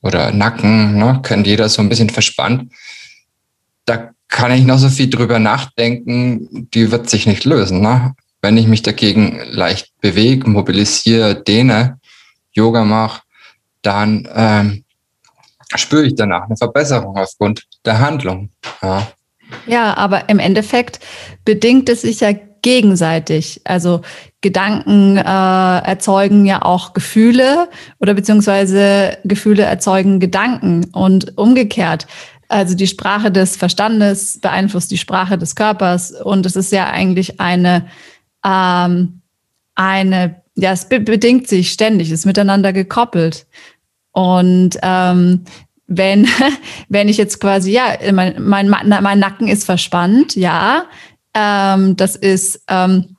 oder 0.00 0.32
Nacken, 0.32 0.96
ne, 0.96 1.20
kennt 1.22 1.46
jeder 1.46 1.68
so 1.68 1.82
ein 1.82 1.88
bisschen 1.88 2.10
verspannt. 2.10 2.72
Da 3.84 4.10
kann 4.28 4.52
ich 4.52 4.64
noch 4.64 4.78
so 4.78 4.88
viel 4.88 5.10
drüber 5.10 5.38
nachdenken, 5.38 6.68
die 6.70 6.90
wird 6.90 7.10
sich 7.10 7.26
nicht 7.26 7.44
lösen. 7.44 7.80
Ne? 7.80 8.14
Wenn 8.44 8.58
ich 8.58 8.66
mich 8.66 8.82
dagegen 8.82 9.40
leicht 9.52 9.98
bewege, 10.02 10.50
mobilisiere, 10.50 11.34
dehne, 11.34 11.98
Yoga 12.52 12.84
mache, 12.84 13.22
dann 13.80 14.28
ähm, 14.34 14.84
spüre 15.74 16.04
ich 16.04 16.14
danach 16.14 16.42
eine 16.44 16.58
Verbesserung 16.58 17.16
aufgrund 17.16 17.62
der 17.86 18.00
Handlung. 18.00 18.50
Ja. 18.82 19.06
ja, 19.66 19.96
aber 19.96 20.28
im 20.28 20.38
Endeffekt 20.38 21.00
bedingt 21.46 21.88
es 21.88 22.02
sich 22.02 22.20
ja 22.20 22.32
gegenseitig. 22.60 23.62
Also 23.64 24.02
Gedanken 24.42 25.16
äh, 25.16 25.22
erzeugen 25.22 26.44
ja 26.44 26.60
auch 26.60 26.92
Gefühle 26.92 27.70
oder 27.98 28.12
beziehungsweise 28.12 29.16
Gefühle 29.24 29.62
erzeugen 29.62 30.20
Gedanken 30.20 30.84
und 30.92 31.38
umgekehrt. 31.38 32.06
Also 32.48 32.74
die 32.74 32.88
Sprache 32.88 33.32
des 33.32 33.56
Verstandes 33.56 34.38
beeinflusst 34.38 34.90
die 34.90 34.98
Sprache 34.98 35.38
des 35.38 35.56
Körpers 35.56 36.12
und 36.12 36.44
es 36.44 36.56
ist 36.56 36.72
ja 36.72 36.90
eigentlich 36.90 37.40
eine 37.40 37.86
ähm, 38.44 39.20
eine, 39.74 40.42
ja, 40.54 40.72
es 40.72 40.88
bedingt 40.88 41.48
sich 41.48 41.72
ständig, 41.72 42.10
ist 42.10 42.26
miteinander 42.26 42.72
gekoppelt. 42.72 43.46
Und 44.12 44.78
ähm, 44.82 45.44
wenn, 45.86 46.28
wenn 46.88 47.08
ich 47.08 47.16
jetzt 47.16 47.40
quasi, 47.40 47.72
ja, 47.72 47.96
mein, 48.12 48.42
mein, 48.42 48.68
mein 48.68 49.18
Nacken 49.18 49.48
ist 49.48 49.64
verspannt, 49.64 50.36
ja, 50.36 50.84
ähm, 51.34 51.96
das 51.96 52.16
ist, 52.16 52.62
ähm, 52.68 53.16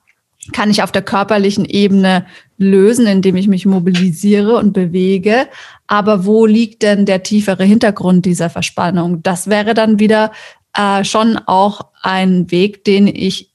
kann 0.54 0.70
ich 0.70 0.84
auf 0.84 0.92
der 0.92 1.02
körperlichen 1.02 1.66
Ebene 1.66 2.26
lösen, 2.58 3.08
indem 3.08 3.36
ich 3.36 3.48
mich 3.48 3.66
mobilisiere 3.66 4.56
und 4.58 4.74
bewege. 4.74 5.48
Aber 5.88 6.26
wo 6.26 6.46
liegt 6.46 6.84
denn 6.84 7.06
der 7.06 7.24
tiefere 7.24 7.64
Hintergrund 7.64 8.26
dieser 8.26 8.50
Verspannung? 8.50 9.24
Das 9.24 9.50
wäre 9.50 9.74
dann 9.74 10.00
wieder 10.00 10.32
äh, 10.74 11.04
schon 11.04 11.38
auch 11.38 11.82
ein 12.02 12.50
Weg, 12.52 12.84
den 12.86 13.08
ich 13.08 13.55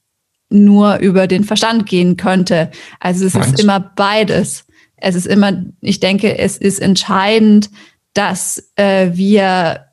nur 0.50 0.96
über 0.98 1.26
den 1.26 1.44
Verstand 1.44 1.86
gehen 1.86 2.16
könnte. 2.16 2.70
Also 2.98 3.24
es 3.24 3.34
Meinst? 3.34 3.54
ist 3.54 3.60
immer 3.60 3.80
beides. 3.80 4.66
Es 4.96 5.14
ist 5.14 5.26
immer, 5.26 5.64
ich 5.80 6.00
denke, 6.00 6.38
es 6.38 6.56
ist 6.58 6.80
entscheidend, 6.80 7.70
dass 8.12 8.70
äh, 8.76 9.10
wir 9.14 9.86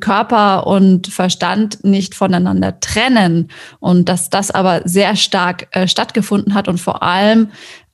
Körper 0.00 0.66
und 0.66 1.06
Verstand 1.06 1.84
nicht 1.84 2.14
voneinander 2.14 2.80
trennen 2.80 3.48
und 3.80 4.10
dass 4.10 4.28
das 4.28 4.50
aber 4.50 4.82
sehr 4.84 5.16
stark 5.16 5.68
äh, 5.70 5.88
stattgefunden 5.88 6.52
hat 6.52 6.68
und 6.68 6.78
vor 6.78 7.02
allem 7.02 7.48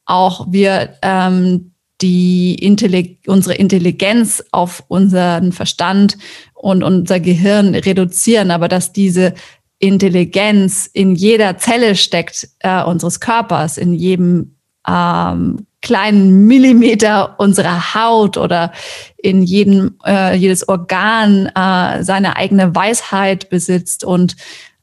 auch 0.04 0.48
wir 0.50 0.94
ähm, 1.02 1.70
die 2.00 2.56
Intelli 2.56 3.18
unsere 3.26 3.54
Intelligenz 3.54 4.42
auf 4.50 4.82
unseren 4.88 5.52
Verstand 5.52 6.18
und 6.54 6.82
unser 6.82 7.20
Gehirn 7.20 7.76
reduzieren, 7.76 8.50
aber 8.50 8.66
dass 8.66 8.92
diese 8.92 9.34
Intelligenz 9.80 10.88
in 10.92 11.14
jeder 11.16 11.58
Zelle 11.58 11.96
steckt 11.96 12.48
äh, 12.60 12.84
unseres 12.84 13.18
Körpers, 13.18 13.78
in 13.78 13.94
jedem 13.94 14.56
ähm, 14.86 15.66
kleinen 15.82 16.46
Millimeter 16.46 17.40
unserer 17.40 17.94
Haut 17.94 18.36
oder 18.36 18.72
in 19.16 19.42
jedem 19.42 19.96
äh, 20.04 20.36
jedes 20.36 20.68
Organ 20.68 21.46
äh, 21.46 22.04
seine 22.04 22.36
eigene 22.36 22.74
Weisheit 22.74 23.48
besitzt 23.48 24.04
und 24.04 24.36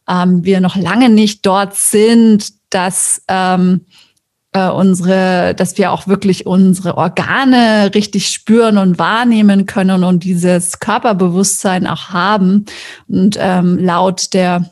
ähm, 0.09 0.43
wir 0.43 0.61
noch 0.61 0.75
lange 0.75 1.09
nicht 1.09 1.45
dort 1.45 1.75
sind, 1.75 2.53
dass 2.71 3.21
ähm, 3.27 3.81
äh, 4.53 4.69
unsere, 4.69 5.53
dass 5.55 5.77
wir 5.77 5.91
auch 5.91 6.07
wirklich 6.07 6.47
unsere 6.47 6.97
Organe 6.97 7.91
richtig 7.93 8.29
spüren 8.29 8.77
und 8.77 8.97
wahrnehmen 8.97 9.65
können 9.65 10.03
und 10.03 10.23
dieses 10.23 10.79
Körperbewusstsein 10.79 11.85
auch 11.85 12.09
haben. 12.09 12.65
Und 13.07 13.37
ähm, 13.39 13.77
laut 13.77 14.33
der 14.33 14.71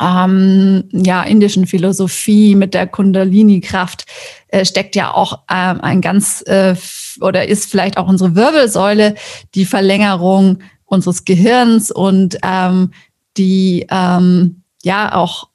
ähm, 0.00 0.88
ja, 0.92 1.22
indischen 1.22 1.66
Philosophie 1.66 2.54
mit 2.54 2.74
der 2.74 2.86
Kundalini-Kraft 2.86 4.06
äh, 4.48 4.64
steckt 4.64 4.96
ja 4.96 5.12
auch 5.12 5.40
ähm, 5.50 5.80
ein 5.80 6.00
ganz 6.00 6.42
äh, 6.46 6.74
oder 7.20 7.48
ist 7.48 7.70
vielleicht 7.70 7.96
auch 7.98 8.08
unsere 8.08 8.34
Wirbelsäule 8.34 9.14
die 9.54 9.66
Verlängerung 9.66 10.60
unseres 10.86 11.24
Gehirns 11.24 11.90
und 11.90 12.38
ähm, 12.42 12.92
die 13.36 13.86
ähm, 13.90 14.62
ja 14.82 15.14
auch 15.14 15.48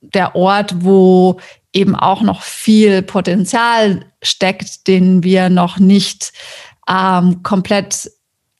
der 0.00 0.34
Ort, 0.34 0.84
wo 0.84 1.38
eben 1.72 1.94
auch 1.94 2.22
noch 2.22 2.42
viel 2.42 3.02
Potenzial 3.02 4.04
steckt, 4.22 4.86
den 4.88 5.22
wir 5.22 5.48
noch 5.48 5.78
nicht 5.78 6.32
ähm, 6.88 7.42
komplett 7.42 8.10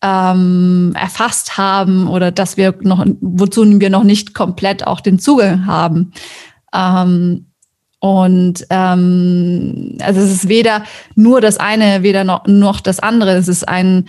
ähm, 0.03 0.93
erfasst 0.95 1.59
haben 1.59 2.09
oder 2.09 2.31
dass 2.31 2.57
wir 2.57 2.75
noch, 2.81 3.05
wozu 3.21 3.81
wir 3.81 3.91
noch 3.91 4.05
nicht 4.05 4.35
komplett 4.35 4.87
auch 4.87 5.01
den 5.01 5.19
Zugang 5.19 5.67
haben. 5.67 6.13
Ähm, 6.75 7.47
und 7.99 8.67
ähm, 8.71 9.99
also 10.01 10.21
es 10.21 10.33
ist 10.33 10.49
weder 10.49 10.85
nur 11.15 11.43
das 11.43 11.59
eine, 11.59 12.03
weder 12.03 12.25
noch, 12.25 12.47
noch 12.47 12.81
das 12.81 12.99
andere. 12.99 13.33
Es 13.33 13.47
ist 13.47 13.69
ein 13.69 14.09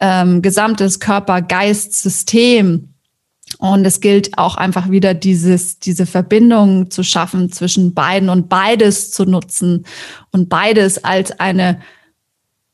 ähm, 0.00 0.42
gesamtes 0.42 0.98
Körper-Geist-System. 1.00 2.94
Und 3.58 3.86
es 3.86 4.00
gilt 4.00 4.36
auch 4.36 4.56
einfach 4.56 4.90
wieder 4.90 5.14
dieses, 5.14 5.78
diese 5.78 6.04
Verbindung 6.04 6.90
zu 6.90 7.02
schaffen 7.02 7.50
zwischen 7.50 7.94
beiden 7.94 8.28
und 8.28 8.48
beides 8.48 9.10
zu 9.10 9.24
nutzen 9.24 9.86
und 10.32 10.48
beides 10.48 11.02
als 11.02 11.40
eine 11.40 11.80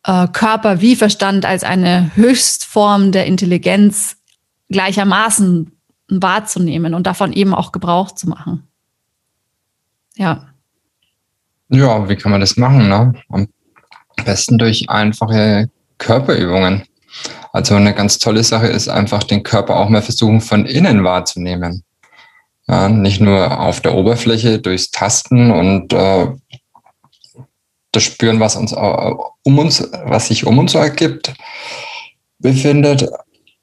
äh, 0.05 0.29
Körper 0.29 0.81
wie 0.81 0.97
Verstand 0.97 1.45
als 1.45 1.65
eine 1.65 2.11
Höchstform 2.15 3.13
der 3.13 3.27
Intelligenz 3.27 4.17
gleichermaßen 4.71 5.71
wahrzunehmen 6.09 6.95
und 6.95 7.07
davon 7.07 7.33
eben 7.33 7.55
auch 7.55 7.73
Gebrauch 7.73 8.13
zu 8.13 8.29
machen. 8.29 8.69
Ja. 10.17 10.49
Ja, 11.69 12.09
wie 12.09 12.17
kann 12.17 12.31
man 12.31 12.41
das 12.41 12.57
machen? 12.57 12.89
Ne? 12.89 13.15
Am 13.31 13.49
besten 14.25 14.59
durch 14.59 14.89
einfache 14.89 15.71
Körperübungen. 15.99 16.85
Also 17.53 17.77
eine 17.77 17.95
ganz 17.95 18.19
tolle 18.19 18.45
Sache 18.45 18.67
ist 18.67 18.89
einfach 18.89 19.23
den 19.23 19.43
Körper 19.43 19.77
auch 19.77 19.89
mal 19.89 20.03
versuchen 20.03 20.41
von 20.41 20.67
innen 20.67 21.05
wahrzunehmen. 21.05 21.85
Ja, 22.67 22.89
nicht 22.89 23.21
nur 23.21 23.61
auf 23.61 23.81
der 23.81 23.95
Oberfläche 23.95 24.59
durchs 24.59 24.91
Tasten 24.91 25.51
und 25.51 25.93
äh, 25.93 26.29
das 27.97 28.03
Spüren, 28.03 28.41
was 28.41 28.57
uns 28.57 28.73
um 28.73 29.59
uns, 29.59 29.89
was 30.05 30.29
sich 30.29 30.47
um 30.47 30.59
uns 30.59 30.75
ergibt, 30.75 31.35
befindet, 32.39 33.09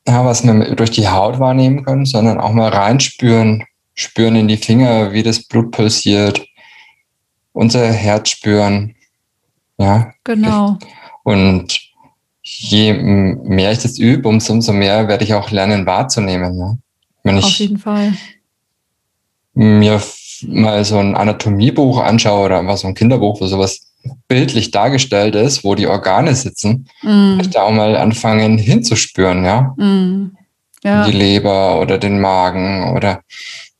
ja, 0.07 0.25
was 0.25 0.43
wir 0.43 0.75
durch 0.75 0.91
die 0.91 1.07
Haut 1.07 1.39
wahrnehmen 1.39 1.83
können, 1.83 2.05
sondern 2.05 2.39
auch 2.39 2.53
mal 2.53 2.69
reinspüren, 2.69 3.63
spüren 3.93 4.35
in 4.35 4.47
die 4.47 4.57
Finger, 4.57 5.13
wie 5.13 5.23
das 5.23 5.43
Blut 5.43 5.71
pulsiert, 5.71 6.45
unser 7.53 7.91
Herz 7.91 8.29
spüren. 8.29 8.95
Ja. 9.77 10.13
Genau. 10.23 10.77
Und 11.23 11.79
je 12.41 12.93
mehr 12.93 13.71
ich 13.71 13.79
das 13.79 13.99
übe, 13.99 14.27
umso, 14.27 14.53
umso 14.53 14.73
mehr 14.73 15.07
werde 15.07 15.23
ich 15.23 15.33
auch 15.33 15.51
lernen 15.51 15.85
wahrzunehmen. 15.85 16.57
Ne? 16.57 16.79
Wenn 17.23 17.37
Auf 17.37 17.49
jeden 17.51 17.77
Fall. 17.77 18.13
Mir 19.53 20.01
mal 20.47 20.83
so 20.85 20.97
ein 20.97 21.15
Anatomiebuch 21.15 21.99
anschaue 21.99 22.45
oder 22.45 22.59
einfach 22.59 22.77
so 22.77 22.87
ein 22.87 22.95
Kinderbuch, 22.95 23.39
wo 23.41 23.45
sowas 23.45 23.90
bildlich 24.27 24.71
dargestellt 24.71 25.35
ist, 25.35 25.63
wo 25.63 25.75
die 25.75 25.87
Organe 25.87 26.35
sitzen, 26.35 26.87
mm. 27.01 27.39
ich 27.41 27.49
da 27.49 27.63
auch 27.63 27.71
mal 27.71 27.95
anfangen 27.95 28.57
hinzuspüren, 28.57 29.43
ja? 29.45 29.73
Mm. 29.77 30.37
ja. 30.83 31.05
Die 31.05 31.11
Leber 31.11 31.79
oder 31.79 31.97
den 31.97 32.19
Magen 32.19 32.93
oder 32.95 33.21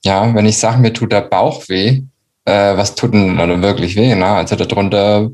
ja, 0.03 0.33
wenn 0.33 0.45
ich 0.45 0.57
sage, 0.57 0.79
mir 0.79 0.93
tut 0.93 1.11
der 1.11 1.21
Bauch 1.21 1.69
weh, 1.69 2.01
äh, 2.45 2.77
was 2.77 2.95
tut 2.95 3.13
denn 3.13 3.37
dann 3.37 3.61
wirklich 3.61 3.95
weh? 3.95 4.15
Ne? 4.15 4.25
Also 4.25 4.55
darunter 4.55 5.29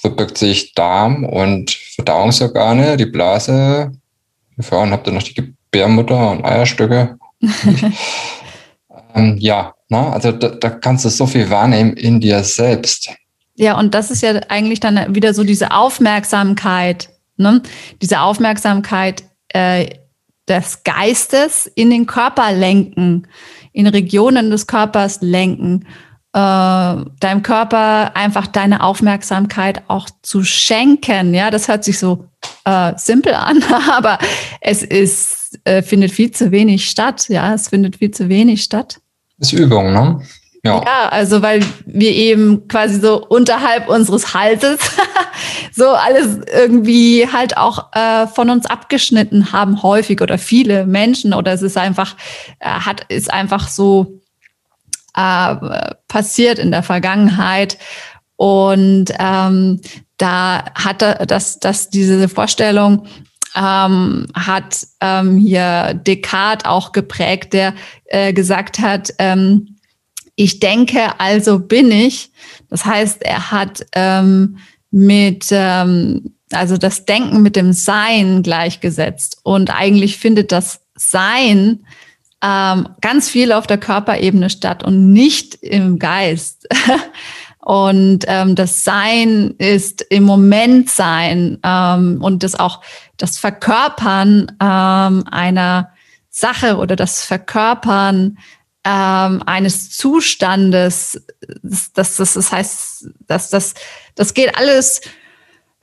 verbirgt 0.00 0.38
sich 0.38 0.74
Darm 0.74 1.24
und 1.24 1.70
Verdauungsorgane, 1.70 2.96
die 2.96 3.06
Blase. 3.06 3.92
Die 4.56 4.62
Frauen 4.62 4.90
habt 4.90 5.06
ihr 5.06 5.12
noch 5.12 5.22
die 5.22 5.34
Gebärmutter 5.34 6.30
und 6.30 6.44
Eierstöcke. 6.44 7.18
ähm, 9.14 9.36
ja, 9.38 9.74
ne? 9.88 10.12
also 10.12 10.32
da, 10.32 10.48
da 10.48 10.70
kannst 10.70 11.04
du 11.04 11.08
so 11.08 11.26
viel 11.26 11.50
wahrnehmen 11.50 11.94
in 11.94 12.20
dir 12.20 12.42
selbst. 12.42 13.10
Ja, 13.56 13.78
und 13.78 13.94
das 13.94 14.10
ist 14.10 14.22
ja 14.22 14.38
eigentlich 14.48 14.80
dann 14.80 15.14
wieder 15.14 15.34
so 15.34 15.42
diese 15.42 15.72
Aufmerksamkeit, 15.72 17.08
ne? 17.36 17.62
diese 18.02 18.20
Aufmerksamkeit 18.20 19.24
äh, 19.48 19.88
des 20.48 20.84
Geistes 20.84 21.66
in 21.66 21.90
den 21.90 22.06
Körper 22.06 22.52
lenken, 22.52 23.26
in 23.72 23.86
Regionen 23.86 24.50
des 24.50 24.66
Körpers 24.66 25.18
lenken, 25.22 25.86
äh, 26.32 26.38
deinem 26.38 27.42
Körper 27.42 28.14
einfach 28.14 28.46
deine 28.46 28.82
Aufmerksamkeit 28.82 29.82
auch 29.88 30.08
zu 30.22 30.44
schenken. 30.44 31.32
Ja, 31.32 31.50
das 31.50 31.66
hört 31.66 31.82
sich 31.82 31.98
so 31.98 32.26
äh, 32.64 32.92
simpel 32.96 33.32
an, 33.32 33.62
aber 33.90 34.18
es 34.60 34.82
ist, 34.82 35.58
äh, 35.64 35.82
findet 35.82 36.12
viel 36.12 36.30
zu 36.30 36.50
wenig 36.50 36.88
statt. 36.90 37.28
Ja, 37.28 37.54
es 37.54 37.68
findet 37.68 37.96
viel 37.96 38.10
zu 38.10 38.28
wenig 38.28 38.62
statt. 38.62 39.00
Ist 39.38 39.52
Übung, 39.52 39.92
ne? 39.92 40.20
Ja. 40.66 40.82
ja, 40.84 41.08
also 41.10 41.42
weil 41.42 41.60
wir 41.84 42.10
eben 42.10 42.68
quasi 42.68 43.00
so 43.00 43.24
unterhalb 43.26 43.88
unseres 43.88 44.34
Halses 44.34 44.78
so 45.72 45.88
alles 45.90 46.38
irgendwie 46.52 47.28
halt 47.30 47.56
auch 47.56 47.92
äh, 47.92 48.26
von 48.26 48.50
uns 48.50 48.66
abgeschnitten 48.66 49.52
haben, 49.52 49.82
häufig 49.82 50.20
oder 50.20 50.38
viele 50.38 50.86
Menschen 50.86 51.34
oder 51.34 51.52
es 51.52 51.62
ist 51.62 51.76
einfach, 51.76 52.16
äh, 52.60 52.68
hat, 52.68 53.04
ist 53.08 53.32
einfach 53.32 53.68
so 53.68 54.20
äh, 55.16 55.56
passiert 56.08 56.58
in 56.58 56.70
der 56.70 56.82
Vergangenheit. 56.82 57.78
Und 58.36 59.06
ähm, 59.18 59.80
da 60.18 60.64
hat 60.74 61.02
das, 61.30 61.58
das 61.58 61.88
diese 61.88 62.28
Vorstellung 62.28 63.06
ähm, 63.56 64.26
hat 64.34 64.86
ähm, 65.00 65.38
hier 65.38 65.94
Descartes 65.94 66.66
auch 66.66 66.92
geprägt, 66.92 67.54
der 67.54 67.74
äh, 68.04 68.32
gesagt 68.32 68.78
hat, 68.78 69.10
ähm, 69.18 69.75
ich 70.36 70.60
denke, 70.60 71.18
also 71.18 71.58
bin 71.58 71.90
ich. 71.90 72.30
Das 72.68 72.84
heißt, 72.84 73.22
er 73.22 73.50
hat 73.50 73.84
ähm, 73.92 74.58
mit, 74.90 75.46
ähm, 75.50 76.34
also 76.52 76.76
das 76.76 77.06
Denken 77.06 77.42
mit 77.42 77.56
dem 77.56 77.72
Sein 77.72 78.42
gleichgesetzt. 78.42 79.38
Und 79.42 79.70
eigentlich 79.74 80.18
findet 80.18 80.52
das 80.52 80.80
Sein 80.94 81.86
ähm, 82.42 82.88
ganz 83.00 83.28
viel 83.30 83.50
auf 83.52 83.66
der 83.66 83.78
Körperebene 83.78 84.50
statt 84.50 84.84
und 84.84 85.12
nicht 85.12 85.54
im 85.54 85.98
Geist. 85.98 86.68
und 87.60 88.24
ähm, 88.28 88.54
das 88.54 88.84
Sein 88.84 89.54
ist 89.56 90.02
im 90.02 90.24
Moment 90.24 90.90
Sein 90.90 91.58
ähm, 91.62 92.18
und 92.20 92.42
das 92.42 92.54
auch 92.54 92.82
das 93.16 93.38
Verkörpern 93.38 94.52
ähm, 94.60 95.24
einer 95.30 95.90
Sache 96.28 96.76
oder 96.76 96.94
das 96.94 97.24
Verkörpern 97.24 98.36
ähm, 98.86 99.42
eines 99.46 99.90
Zustandes, 99.90 101.20
das, 101.62 101.92
das, 101.92 102.34
das, 102.34 102.52
heißt, 102.52 103.08
dass 103.26 103.50
das, 103.50 103.74
das 104.14 104.32
geht 104.32 104.56
alles 104.56 105.00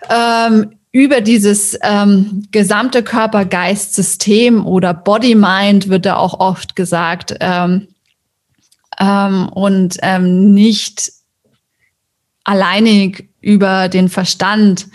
ähm, 0.09 0.75
über 0.93 1.19
dieses 1.19 1.77
ähm, 1.81 2.47
gesamte 2.51 3.03
Körper-Geist-System 3.03 4.65
oder 4.65 4.93
Body-Mind 4.93 5.89
wird 5.89 6.05
da 6.05 6.15
auch 6.15 6.39
oft 6.39 6.77
gesagt 6.77 7.35
ähm, 7.41 7.89
ähm, 8.99 9.49
und 9.49 9.97
ähm, 10.01 10.53
nicht 10.53 11.11
alleinig 12.45 13.29
über 13.41 13.89
den 13.89 14.07
Verstand. 14.07 14.87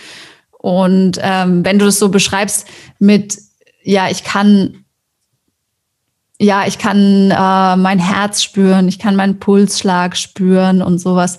Und 0.52 1.18
ähm, 1.20 1.62
wenn 1.62 1.78
du 1.78 1.84
das 1.84 1.98
so 1.98 2.08
beschreibst 2.08 2.66
mit, 2.98 3.36
ja, 3.82 4.08
ich 4.08 4.24
kann 4.24 4.84
ja, 6.40 6.66
ich 6.66 6.78
kann 6.78 7.30
äh, 7.30 7.76
mein 7.76 7.98
Herz 7.98 8.42
spüren, 8.42 8.88
ich 8.88 8.98
kann 8.98 9.16
meinen 9.16 9.38
Pulsschlag 9.38 10.16
spüren 10.16 10.82
und 10.82 10.98
sowas. 10.98 11.38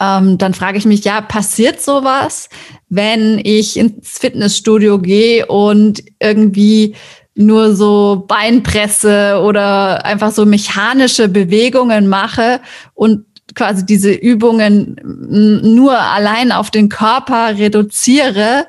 Ähm, 0.00 0.38
dann 0.38 0.54
frage 0.54 0.76
ich 0.76 0.86
mich, 0.86 1.04
ja, 1.04 1.20
passiert 1.20 1.80
sowas, 1.80 2.48
wenn 2.88 3.40
ich 3.42 3.76
ins 3.76 4.18
Fitnessstudio 4.18 4.98
gehe 4.98 5.46
und 5.46 6.02
irgendwie 6.18 6.96
nur 7.36 7.74
so 7.76 8.24
Beinpresse 8.26 9.40
oder 9.44 10.04
einfach 10.04 10.32
so 10.32 10.46
mechanische 10.46 11.28
Bewegungen 11.28 12.08
mache 12.08 12.60
und 12.94 13.26
quasi 13.54 13.86
diese 13.86 14.12
Übungen 14.12 14.96
nur 15.04 15.98
allein 15.98 16.50
auf 16.50 16.70
den 16.70 16.88
Körper 16.88 17.56
reduziere, 17.56 18.66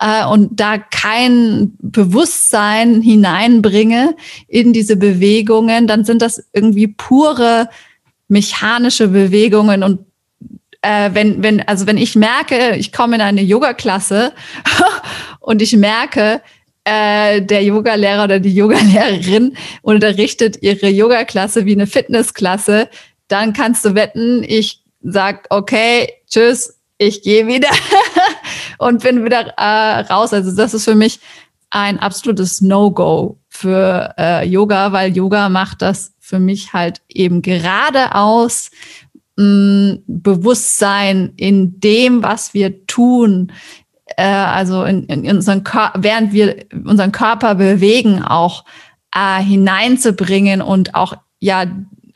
äh, 0.00 0.24
und 0.26 0.60
da 0.60 0.78
kein 0.78 1.72
Bewusstsein 1.78 3.00
hineinbringe 3.00 4.16
in 4.48 4.72
diese 4.72 4.96
Bewegungen, 4.96 5.86
dann 5.86 6.04
sind 6.04 6.22
das 6.22 6.44
irgendwie 6.52 6.88
pure 6.88 7.68
mechanische 8.28 9.08
Bewegungen. 9.08 9.82
Und 9.82 10.00
äh, 10.82 11.10
wenn, 11.12 11.42
wenn, 11.42 11.66
also 11.66 11.86
wenn 11.86 11.98
ich 11.98 12.14
merke, 12.14 12.76
ich 12.76 12.92
komme 12.92 13.16
in 13.16 13.22
eine 13.22 13.42
Yoga-Klasse 13.42 14.32
und 15.40 15.62
ich 15.62 15.76
merke, 15.76 16.42
äh, 16.84 17.42
der 17.42 17.64
Yogalehrer 17.64 18.24
oder 18.24 18.38
die 18.38 18.54
Yogalehrerin 18.54 19.56
unterrichtet 19.82 20.58
ihre 20.62 20.88
Yoga-Klasse 20.88 21.64
wie 21.64 21.72
eine 21.72 21.86
Fitnessklasse, 21.86 22.88
dann 23.28 23.52
kannst 23.52 23.84
du 23.84 23.94
wetten, 23.94 24.44
ich 24.46 24.82
sag, 25.02 25.46
okay, 25.50 26.12
tschüss, 26.28 26.78
ich 26.98 27.22
gehe 27.22 27.46
wieder 27.46 27.70
und 28.78 29.02
bin 29.02 29.24
wieder 29.24 29.54
äh, 29.56 30.00
raus. 30.00 30.32
Also 30.32 30.54
das 30.54 30.74
ist 30.74 30.84
für 30.84 30.94
mich 30.94 31.20
ein 31.70 31.98
absolutes 31.98 32.60
No-Go 32.60 33.38
für 33.48 34.14
äh, 34.18 34.46
Yoga, 34.46 34.92
weil 34.92 35.16
Yoga 35.16 35.48
macht 35.48 35.82
das 35.82 36.14
für 36.20 36.38
mich 36.38 36.72
halt 36.72 37.02
eben 37.08 37.42
geradeaus 37.42 38.70
mh, 39.36 39.98
Bewusstsein 40.06 41.32
in 41.36 41.80
dem, 41.80 42.22
was 42.22 42.54
wir 42.54 42.86
tun, 42.86 43.52
äh, 44.16 44.24
also 44.24 44.84
in, 44.84 45.04
in 45.06 45.36
unseren 45.36 45.64
Kör 45.64 45.92
während 45.96 46.32
wir 46.32 46.66
unseren 46.84 47.12
Körper 47.12 47.54
bewegen, 47.54 48.22
auch 48.22 48.64
äh, 49.14 49.42
hineinzubringen 49.42 50.62
und 50.62 50.94
auch 50.94 51.14
ja 51.40 51.66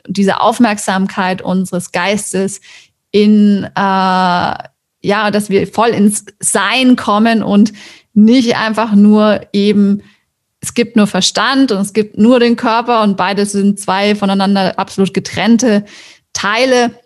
diese 0.06 0.40
Aufmerksamkeit 0.40 1.42
unseres 1.42 1.92
Geistes 1.92 2.60
in 3.10 3.68
äh, 3.74 4.54
ja, 5.02 5.30
dass 5.30 5.50
wir 5.50 5.66
voll 5.66 5.90
ins 5.90 6.26
Sein 6.40 6.96
kommen 6.96 7.42
und 7.42 7.72
nicht 8.12 8.56
einfach 8.56 8.92
nur 8.92 9.40
eben 9.52 10.02
es 10.60 10.74
gibt 10.74 10.96
nur 10.96 11.06
Verstand 11.06 11.72
und 11.72 11.78
es 11.78 11.92
gibt 11.92 12.18
nur 12.18 12.38
den 12.38 12.56
Körper 12.56 13.02
und 13.02 13.16
beide 13.16 13.46
sind 13.46 13.80
zwei 13.80 14.14
voneinander 14.14 14.78
absolut 14.78 15.14
getrennte 15.14 15.84
Teile. 16.32 17.00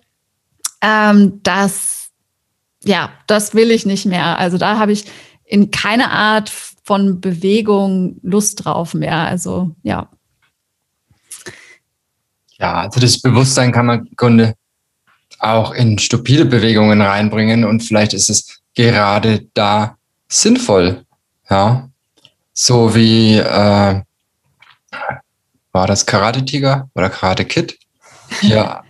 Ähm, 0.80 1.40
das, 1.42 2.10
ja, 2.82 3.10
das 3.26 3.54
will 3.54 3.70
ich 3.70 3.86
nicht 3.86 4.06
mehr. 4.06 4.38
Also 4.38 4.58
da 4.58 4.78
habe 4.78 4.92
ich 4.92 5.04
in 5.44 5.70
keine 5.70 6.10
Art 6.10 6.50
von 6.82 7.20
Bewegung 7.20 8.18
Lust 8.22 8.64
drauf 8.64 8.92
mehr. 8.92 9.18
Also 9.18 9.74
ja. 9.82 10.10
Ja, 12.58 12.82
also 12.82 13.00
das 13.00 13.20
Bewusstsein 13.20 13.72
kann 13.72 13.86
man 13.86 14.06
im 14.06 14.16
Grunde 14.16 14.54
auch 15.40 15.72
in 15.72 15.98
stupide 15.98 16.44
Bewegungen 16.44 17.00
reinbringen 17.00 17.64
und 17.64 17.82
vielleicht 17.82 18.14
ist 18.14 18.30
es 18.30 18.60
gerade 18.74 19.46
da 19.54 19.96
sinnvoll. 20.28 21.04
Ja, 21.50 21.88
so 22.52 22.94
wie 22.94 23.36
äh, 23.36 24.02
war 25.72 25.86
das 25.86 26.06
Karate 26.06 26.44
Tiger 26.44 26.88
oder 26.94 27.10
Karate 27.10 27.44
Kid? 27.44 27.78
Ja, 28.40 28.82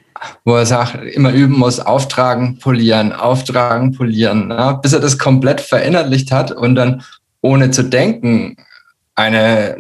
wo 0.44 0.54
er 0.56 0.64
sagt, 0.64 0.94
immer 0.94 1.32
üben 1.32 1.58
muss, 1.58 1.80
auftragen, 1.80 2.58
polieren, 2.58 3.12
auftragen, 3.12 3.92
polieren, 3.92 4.48
ne? 4.48 4.78
bis 4.82 4.92
er 4.92 5.00
das 5.00 5.18
komplett 5.18 5.60
verinnerlicht 5.60 6.32
hat 6.32 6.50
und 6.50 6.76
dann 6.76 7.02
ohne 7.40 7.70
zu 7.70 7.82
denken 7.82 8.56
eine, 9.14 9.76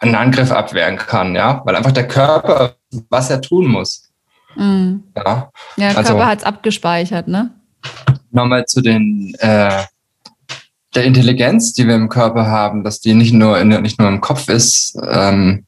einen 0.00 0.14
Angriff 0.14 0.50
abwehren 0.50 0.96
kann, 0.96 1.34
ja, 1.34 1.62
weil 1.64 1.76
einfach 1.76 1.92
der 1.92 2.08
Körper, 2.08 2.74
was 3.08 3.30
er 3.30 3.40
tun 3.40 3.66
muss. 3.66 4.09
Mhm. 4.56 5.04
Ja, 5.16 5.22
ja, 5.24 5.50
der 5.76 5.98
also, 5.98 6.12
Körper 6.12 6.26
hat 6.26 6.38
es 6.40 6.44
abgespeichert, 6.44 7.28
ne? 7.28 7.50
Nochmal 8.30 8.66
zu 8.66 8.80
den 8.80 9.34
äh, 9.38 9.84
der 10.94 11.04
Intelligenz, 11.04 11.72
die 11.72 11.86
wir 11.86 11.94
im 11.94 12.08
Körper 12.08 12.46
haben, 12.46 12.82
dass 12.82 13.00
die 13.00 13.14
nicht 13.14 13.32
nur 13.32 13.58
in, 13.58 13.68
nicht 13.68 13.98
nur 13.98 14.08
im 14.08 14.20
Kopf 14.20 14.48
ist. 14.48 14.98
Ähm, 15.08 15.66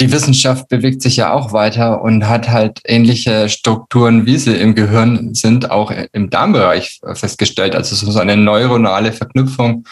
die 0.00 0.10
Wissenschaft 0.10 0.68
bewegt 0.68 1.02
sich 1.02 1.16
ja 1.16 1.32
auch 1.32 1.52
weiter 1.52 2.00
und 2.00 2.26
hat 2.26 2.48
halt 2.48 2.80
ähnliche 2.84 3.50
Strukturen, 3.50 4.24
wie 4.24 4.38
sie 4.38 4.54
im 4.54 4.74
Gehirn 4.74 5.34
sind, 5.34 5.70
auch 5.70 5.92
im 6.12 6.30
Darmbereich 6.30 7.00
festgestellt. 7.12 7.76
Also 7.76 7.94
so 7.94 8.18
eine 8.18 8.38
neuronale 8.38 9.12
Verknüpfung. 9.12 9.84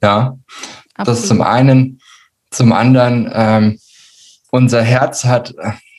Ja, 0.00 0.38
Absolut. 0.94 1.20
das 1.20 1.26
zum 1.26 1.42
einen. 1.42 2.00
Zum 2.52 2.72
anderen, 2.72 3.28
ähm, 3.34 3.78
unser 4.50 4.82
Herz 4.82 5.24
hat 5.24 5.52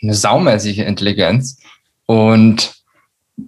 eine 0.07 0.15
saumäßige 0.15 0.79
Intelligenz 0.79 1.57
und 2.05 2.73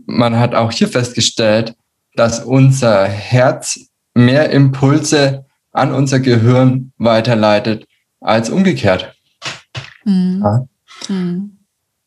man 0.05 0.37
hat 0.37 0.53
auch 0.53 0.71
hier 0.71 0.87
festgestellt, 0.87 1.73
dass 2.15 2.43
unser 2.43 3.05
Herz 3.05 3.79
mehr 4.13 4.49
Impulse 4.51 5.45
an 5.71 5.93
unser 5.93 6.19
Gehirn 6.19 6.91
weiterleitet 6.97 7.87
als 8.19 8.49
umgekehrt. 8.49 9.15
Mhm. 10.03 10.41
Ja. 10.43 10.67
Mhm. 11.07 11.57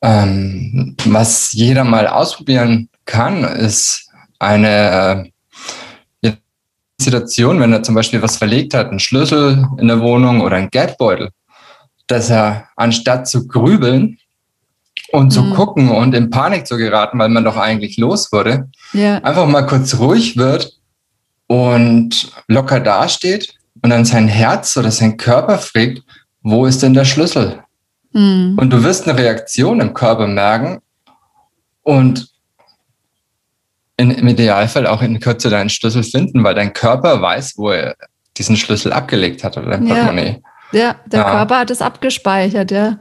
Ähm, 0.02 0.96
was 1.04 1.52
jeder 1.52 1.84
mal 1.84 2.06
ausprobieren 2.06 2.88
kann, 3.04 3.44
ist 3.44 4.10
eine 4.38 5.30
äh, 6.22 6.30
Situation, 7.00 7.60
wenn 7.60 7.72
er 7.72 7.82
zum 7.82 7.94
Beispiel 7.94 8.22
was 8.22 8.36
verlegt 8.36 8.74
hat, 8.74 8.90
einen 8.90 9.00
Schlüssel 9.00 9.66
in 9.78 9.88
der 9.88 10.00
Wohnung 10.00 10.40
oder 10.40 10.56
einen 10.56 10.70
Geldbeutel, 10.70 11.30
dass 12.06 12.30
er 12.30 12.68
anstatt 12.76 13.26
zu 13.26 13.46
grübeln 13.46 14.18
und 15.12 15.30
zu 15.30 15.42
mhm. 15.42 15.54
gucken 15.54 15.90
und 15.90 16.14
in 16.14 16.30
Panik 16.30 16.66
zu 16.66 16.76
geraten, 16.76 17.18
weil 17.18 17.28
man 17.28 17.44
doch 17.44 17.56
eigentlich 17.56 17.98
los 17.98 18.32
wurde, 18.32 18.68
ja. 18.92 19.18
einfach 19.18 19.46
mal 19.46 19.66
kurz 19.66 19.98
ruhig 19.98 20.36
wird 20.36 20.78
und 21.46 22.32
locker 22.48 22.80
dasteht 22.80 23.54
und 23.82 23.90
dann 23.90 24.06
sein 24.06 24.26
Herz 24.26 24.76
oder 24.76 24.90
sein 24.90 25.18
Körper 25.18 25.58
fragt, 25.58 26.02
wo 26.42 26.64
ist 26.66 26.82
denn 26.82 26.94
der 26.94 27.04
Schlüssel? 27.04 27.62
Mhm. 28.12 28.56
Und 28.58 28.70
du 28.70 28.82
wirst 28.82 29.06
eine 29.06 29.18
Reaktion 29.18 29.80
im 29.80 29.92
Körper 29.92 30.26
merken 30.26 30.80
und 31.82 32.28
in, 33.98 34.10
im 34.10 34.28
Idealfall 34.28 34.86
auch 34.86 35.02
in 35.02 35.20
Kürze 35.20 35.50
deinen 35.50 35.68
Schlüssel 35.68 36.02
finden, 36.02 36.42
weil 36.42 36.54
dein 36.54 36.72
Körper 36.72 37.20
weiß, 37.20 37.54
wo 37.58 37.70
er 37.70 37.96
diesen 38.38 38.56
Schlüssel 38.56 38.94
abgelegt 38.94 39.44
hat 39.44 39.58
oder 39.58 39.72
dein 39.72 39.86
Portemonnaie. 39.86 40.42
Ja, 40.72 40.80
ja 40.80 40.96
der 41.04 41.20
ja. 41.20 41.30
Körper 41.30 41.58
hat 41.58 41.70
es 41.70 41.82
abgespeichert, 41.82 42.70
ja. 42.70 42.98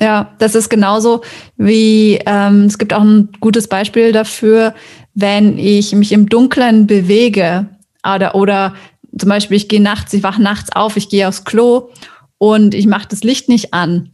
Ja, 0.00 0.34
das 0.38 0.54
ist 0.54 0.68
genauso 0.68 1.22
wie, 1.56 2.20
ähm, 2.24 2.66
es 2.66 2.78
gibt 2.78 2.92
auch 2.92 3.02
ein 3.02 3.30
gutes 3.40 3.66
Beispiel 3.66 4.12
dafür, 4.12 4.74
wenn 5.14 5.58
ich 5.58 5.92
mich 5.92 6.12
im 6.12 6.28
Dunkeln 6.28 6.86
bewege 6.86 7.68
oder, 8.04 8.36
oder 8.36 8.74
zum 9.18 9.28
Beispiel 9.28 9.56
ich 9.56 9.68
gehe 9.68 9.82
nachts, 9.82 10.12
ich 10.12 10.22
wache 10.22 10.40
nachts 10.40 10.70
auf, 10.70 10.96
ich 10.96 11.08
gehe 11.08 11.26
aufs 11.26 11.44
Klo 11.44 11.90
und 12.38 12.74
ich 12.74 12.86
mache 12.86 13.08
das 13.08 13.24
Licht 13.24 13.48
nicht 13.48 13.74
an. 13.74 14.10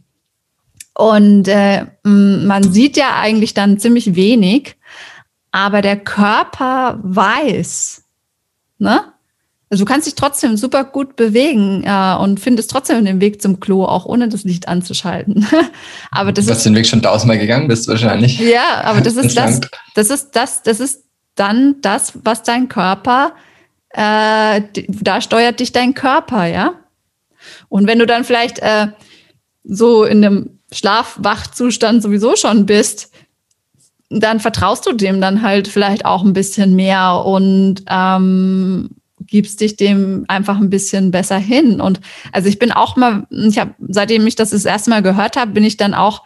Und 0.95 1.47
äh, 1.47 1.85
man 2.03 2.63
sieht 2.63 2.97
ja 2.97 3.19
eigentlich 3.19 3.53
dann 3.53 3.79
ziemlich 3.79 4.15
wenig, 4.15 4.77
aber 5.51 5.81
der 5.81 5.97
Körper 5.97 6.99
weiß, 7.03 8.03
ne? 8.79 9.13
Also 9.69 9.83
du 9.83 9.91
kannst 9.91 10.05
dich 10.05 10.15
trotzdem 10.15 10.57
super 10.57 10.83
gut 10.83 11.15
bewegen 11.15 11.83
äh, 11.83 12.15
und 12.19 12.39
findest 12.39 12.69
trotzdem 12.69 13.03
den 13.03 13.19
Weg 13.19 13.41
zum 13.41 13.59
Klo, 13.59 13.85
auch 13.85 14.05
ohne 14.05 14.29
das 14.29 14.43
Licht 14.43 14.67
anzuschalten. 14.67 15.47
aber 16.11 16.31
das 16.31 16.45
du 16.45 16.51
hast 16.51 16.59
ist, 16.59 16.65
den 16.65 16.75
Weg 16.75 16.85
schon 16.85 17.01
tausendmal 17.01 17.39
gegangen 17.39 17.67
bist 17.67 17.87
wahrscheinlich. 17.87 18.39
Ja, 18.39 18.83
aber 18.83 19.01
das 19.01 19.15
ist 19.15 19.35
das, 19.37 19.61
das 19.95 20.09
ist 20.09 20.31
das, 20.31 20.61
das 20.61 20.79
ist 20.79 21.03
dann 21.33 21.81
das, 21.81 22.13
was 22.23 22.43
dein 22.43 22.69
Körper, 22.69 23.33
äh, 23.89 24.61
da 24.87 25.21
steuert 25.21 25.59
dich 25.59 25.71
dein 25.71 25.93
Körper, 25.93 26.45
ja. 26.45 26.73
Und 27.69 27.87
wenn 27.87 27.99
du 27.99 28.05
dann 28.05 28.23
vielleicht 28.23 28.59
äh, 28.59 28.87
so 29.63 30.03
in 30.03 30.23
einem 30.23 30.59
Schlafwachzustand 30.71 32.03
sowieso 32.03 32.35
schon 32.35 32.65
bist, 32.65 33.11
dann 34.09 34.39
vertraust 34.39 34.85
du 34.85 34.93
dem 34.93 35.21
dann 35.21 35.41
halt 35.41 35.67
vielleicht 35.67 36.05
auch 36.05 36.23
ein 36.23 36.33
bisschen 36.33 36.75
mehr 36.75 37.23
und 37.25 37.83
ähm, 37.89 38.89
gibst 39.35 39.59
dich 39.59 39.75
dem 39.75 40.23
einfach 40.29 40.61
ein 40.61 40.69
bisschen 40.69 41.11
besser 41.11 41.37
hin. 41.37 41.81
Und 41.81 41.99
also 42.31 42.47
ich 42.47 42.57
bin 42.57 42.71
auch 42.71 42.95
mal, 42.95 43.27
ich 43.29 43.59
habe, 43.59 43.75
seitdem 43.85 44.25
ich 44.25 44.35
das 44.35 44.51
das 44.51 44.63
erste 44.63 44.89
Mal 44.91 45.01
gehört 45.01 45.35
habe, 45.35 45.51
bin 45.51 45.65
ich 45.65 45.75
dann 45.75 45.93
auch 45.93 46.23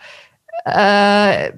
äh, 0.66 1.50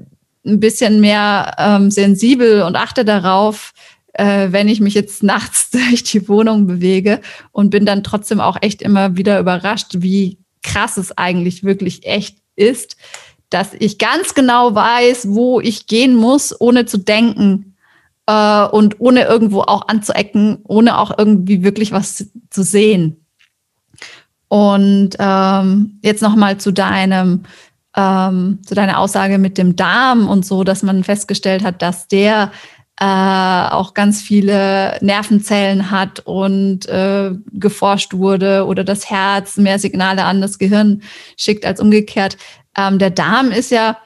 ein 0.45 0.59
bisschen 0.61 1.01
mehr 1.01 1.53
ähm, 1.57 1.91
sensibel 1.91 2.61
und 2.61 2.77
achte 2.77 3.03
darauf, 3.03 3.73
äh, 4.13 4.47
wenn 4.51 4.69
ich 4.69 4.79
mich 4.79 4.93
jetzt 4.93 5.23
nachts 5.23 5.71
durch 5.71 6.03
die 6.03 6.25
Wohnung 6.29 6.67
bewege 6.67 7.19
und 7.51 7.69
bin 7.69 7.85
dann 7.85 8.01
trotzdem 8.01 8.39
auch 8.39 8.55
echt 8.61 8.81
immer 8.81 9.17
wieder 9.17 9.37
überrascht, 9.37 9.89
wie 9.97 10.37
krass 10.63 10.95
es 10.95 11.17
eigentlich 11.17 11.65
wirklich 11.65 12.05
echt 12.05 12.37
ist, 12.55 12.95
dass 13.49 13.73
ich 13.77 13.97
ganz 13.97 14.35
genau 14.35 14.73
weiß, 14.73 15.27
wo 15.31 15.59
ich 15.59 15.85
gehen 15.85 16.15
muss, 16.15 16.55
ohne 16.61 16.85
zu 16.85 16.97
denken, 16.97 17.70
äh, 18.31 18.65
und 18.67 18.99
ohne 18.99 19.23
irgendwo 19.23 19.61
auch 19.61 19.87
anzuecken, 19.87 20.59
ohne 20.63 20.97
auch 20.97 21.17
irgendwie 21.17 21.63
wirklich 21.63 21.91
was 21.91 22.25
zu 22.49 22.63
sehen. 22.63 23.25
Und 24.47 25.11
ähm, 25.19 25.99
jetzt 26.03 26.21
nochmal 26.21 26.57
zu 26.57 26.71
deinem, 26.71 27.43
ähm, 27.95 28.59
zu 28.65 28.75
deiner 28.75 28.99
Aussage 28.99 29.37
mit 29.37 29.57
dem 29.57 29.75
Darm 29.75 30.27
und 30.27 30.45
so, 30.45 30.63
dass 30.63 30.83
man 30.83 31.03
festgestellt 31.03 31.63
hat, 31.63 31.81
dass 31.81 32.07
der 32.07 32.51
äh, 32.99 33.05
auch 33.05 33.93
ganz 33.93 34.21
viele 34.21 34.97
Nervenzellen 35.01 35.89
hat 35.89 36.19
und 36.19 36.87
äh, 36.87 37.31
geforscht 37.53 38.13
wurde 38.13 38.65
oder 38.65 38.83
das 38.83 39.09
Herz 39.09 39.57
mehr 39.57 39.79
Signale 39.79 40.25
an 40.25 40.41
das 40.41 40.59
Gehirn 40.59 41.01
schickt 41.37 41.65
als 41.65 41.79
umgekehrt. 41.79 42.37
Ähm, 42.77 42.99
der 42.99 43.09
Darm 43.09 43.51
ist 43.51 43.71
ja 43.71 43.97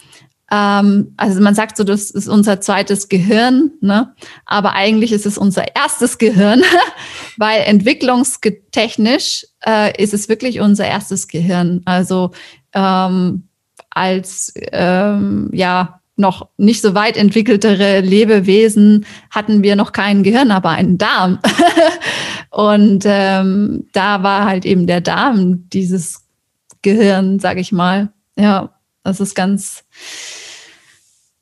Ähm, 0.52 1.14
also 1.18 1.42
man 1.42 1.56
sagt 1.56 1.78
so, 1.78 1.84
das 1.84 2.12
ist 2.12 2.28
unser 2.28 2.62
zweites 2.62 3.10
Gehirn, 3.10 3.72
ne? 3.82 4.14
aber 4.46 4.74
eigentlich 4.74 5.12
ist 5.12 5.26
es 5.26 5.38
unser 5.38 5.76
erstes 5.76 6.18
Gehirn, 6.18 6.62
weil 7.38 7.62
entwicklungstechnisch 7.62 9.48
äh, 9.66 10.02
ist 10.02 10.14
es 10.14 10.30
wirklich 10.30 10.60
unser 10.60 10.86
erstes 10.86 11.28
Gehirn. 11.28 11.82
Also 11.86 12.32
ähm, 12.74 13.48
als 13.90 14.54
ähm, 14.72 15.50
ja 15.52 16.02
noch 16.18 16.48
nicht 16.58 16.82
so 16.82 16.96
weit 16.96 17.18
entwickeltere 17.18 18.00
Lebewesen 18.00 19.06
hatten 19.32 19.64
wir 19.64 19.76
noch 19.76 19.92
kein 19.92 20.24
Gehirn, 20.24 20.52
aber 20.52 20.70
einen 20.70 20.98
Darm. 20.98 21.40
Und 22.50 23.04
ähm, 23.06 23.88
da 23.92 24.24
war 24.24 24.46
halt 24.46 24.66
eben 24.66 24.88
der 24.88 25.02
Darm 25.02 25.68
dieses 25.70 26.24
Gehirn, 26.82 27.40
sag 27.40 27.58
ich 27.58 27.72
mal. 27.72 28.14
Ja, 28.38 28.75
das 29.06 29.20
ist 29.20 29.36
ganz. 29.36 29.84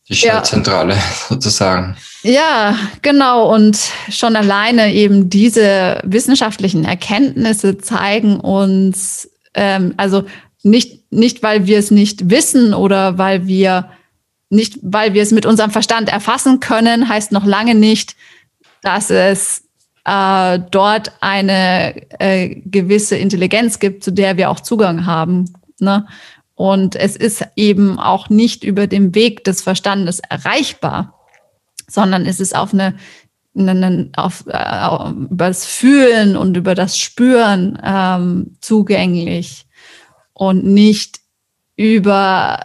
Die 0.09 0.15
Schaltzentrale 0.15 0.95
ja. 0.95 1.01
sozusagen. 1.29 1.95
Ja, 2.23 2.77
genau. 3.01 3.53
Und 3.53 3.79
schon 4.09 4.35
alleine 4.35 4.93
eben 4.93 5.29
diese 5.29 5.99
wissenschaftlichen 6.03 6.83
Erkenntnisse 6.83 7.77
zeigen 7.77 8.39
uns, 8.39 9.29
ähm, 9.53 9.93
also 9.97 10.25
nicht, 10.61 11.11
nicht, 11.11 11.41
weil 11.41 11.65
wir 11.65 11.79
es 11.79 11.89
nicht 11.89 12.29
wissen 12.29 12.73
oder 12.73 13.17
weil 13.17 13.47
wir 13.47 13.89
nicht, 14.49 14.77
weil 14.81 15.13
wir 15.13 15.23
es 15.23 15.31
mit 15.31 15.45
unserem 15.45 15.71
Verstand 15.71 16.09
erfassen 16.09 16.59
können, 16.59 17.09
heißt 17.09 17.31
noch 17.31 17.45
lange 17.45 17.75
nicht, 17.75 18.15
dass 18.81 19.09
es 19.09 19.63
äh, 20.05 20.59
dort 20.71 21.13
eine 21.21 21.95
äh, 22.19 22.55
gewisse 22.65 23.15
Intelligenz 23.15 23.79
gibt, 23.79 24.03
zu 24.03 24.11
der 24.11 24.37
wir 24.37 24.49
auch 24.49 24.59
Zugang 24.59 25.05
haben. 25.05 25.53
Ne? 25.79 26.05
Und 26.55 26.95
es 26.95 27.15
ist 27.15 27.45
eben 27.55 27.99
auch 27.99 28.29
nicht 28.29 28.63
über 28.63 28.87
den 28.87 29.15
Weg 29.15 29.43
des 29.43 29.61
Verstandes 29.61 30.19
erreichbar, 30.29 31.19
sondern 31.87 32.25
es 32.25 32.39
ist 32.39 32.55
auf 32.55 32.73
eine, 32.73 32.95
eine 33.57 34.09
auf, 34.15 34.45
äh, 34.47 35.09
über 35.31 35.47
das 35.47 35.65
Fühlen 35.65 36.37
und 36.37 36.55
über 36.55 36.75
das 36.75 36.97
Spüren 36.97 37.79
ähm, 37.83 38.57
zugänglich 38.61 39.65
und 40.33 40.63
nicht 40.63 41.19
über 41.75 42.59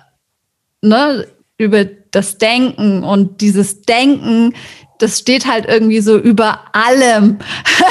ne, 0.83 1.27
über 1.57 1.85
das 1.85 2.39
Denken 2.39 3.03
und 3.03 3.41
dieses 3.41 3.83
Denken, 3.83 4.55
das 4.99 5.19
steht 5.19 5.47
halt 5.47 5.67
irgendwie 5.67 6.01
so 6.01 6.17
über 6.17 6.61
allem. 6.73 7.39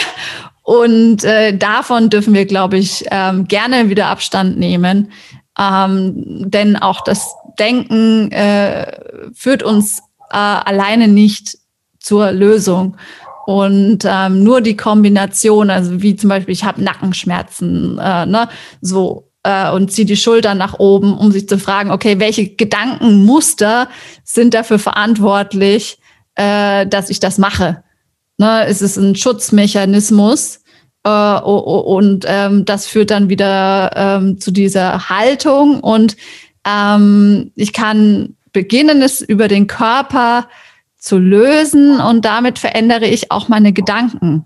und 0.64 1.24
äh, 1.24 1.56
davon 1.56 2.10
dürfen 2.10 2.34
wir, 2.34 2.46
glaube 2.46 2.78
ich, 2.78 3.06
ähm, 3.12 3.48
gerne 3.48 3.90
wieder 3.90 4.08
Abstand 4.08 4.58
nehmen. 4.58 5.12
Ähm, 5.58 6.14
denn 6.50 6.76
auch 6.76 7.02
das 7.02 7.36
Denken 7.60 8.32
äh, 8.32 8.92
führt 9.34 9.64
uns 9.64 10.00
äh, 10.30 10.38
alleine 10.38 11.08
nicht 11.08 11.58
zur 12.00 12.32
Lösung. 12.32 12.98
Und 13.46 14.00
ähm, 14.06 14.44
nur 14.44 14.62
die 14.62 14.76
Kombination, 14.76 15.70
also 15.70 16.02
wie 16.02 16.16
zum 16.16 16.30
Beispiel, 16.30 16.54
ich 16.54 16.66
habe 16.66 16.84
Nackenschmerzen, 16.84 17.98
äh, 17.98 18.26
ne, 18.26 18.50
so 18.82 19.32
äh, 19.44 19.72
und 19.72 19.92
zieht 19.92 20.10
die 20.10 20.18
Schultern 20.18 20.58
nach 20.58 20.80
oben, 20.80 21.18
um 21.18 21.32
sich 21.32 21.48
zu 21.48 21.58
fragen, 21.58 21.92
okay, 21.92 22.20
welche 22.20 22.50
Gedankenmuster 22.50 23.88
sind 24.26 24.54
dafür 24.54 24.80
verantwortlich, 24.80 25.98
äh, 26.36 26.86
dass 26.88 27.10
ich 27.10 27.22
das 27.22 27.38
mache? 27.38 27.84
Ne, 28.38 28.66
ist 28.66 28.82
es 28.82 28.98
ein 28.98 29.16
Schutzmechanismus? 29.16 30.60
Äh, 31.04 31.40
und 31.40 32.26
ähm, 32.28 32.66
das 32.66 32.88
führt 32.88 33.12
dann 33.12 33.30
wieder 33.30 33.92
ähm, 33.96 34.40
zu 34.40 34.52
dieser 34.52 35.10
Haltung. 35.10 35.80
Und 35.80 36.18
ähm, 36.66 37.52
ich 37.56 37.74
kann 37.74 38.36
beginnen, 38.52 39.02
es 39.02 39.22
über 39.22 39.48
den 39.48 39.68
Körper 39.68 40.48
zu 40.98 41.18
lösen 41.18 42.00
und 42.00 42.26
damit 42.26 42.60
verändere 42.60 43.06
ich 43.06 43.32
auch 43.32 43.48
meine 43.48 43.72
Gedanken. 43.72 44.46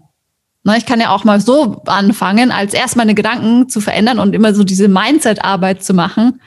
Ne, 0.64 0.78
ich 0.78 0.86
kann 0.86 1.00
ja 1.00 1.10
auch 1.10 1.24
mal 1.24 1.42
so 1.42 1.82
anfangen, 1.88 2.52
als 2.52 2.74
erst 2.74 2.96
meine 2.96 3.16
Gedanken 3.16 3.68
zu 3.68 3.82
verändern 3.82 4.20
und 4.20 4.36
immer 4.36 4.54
so 4.54 4.64
diese 4.64 4.88
Mindset-Arbeit 4.88 5.84
zu 5.84 5.94
machen, 5.94 6.42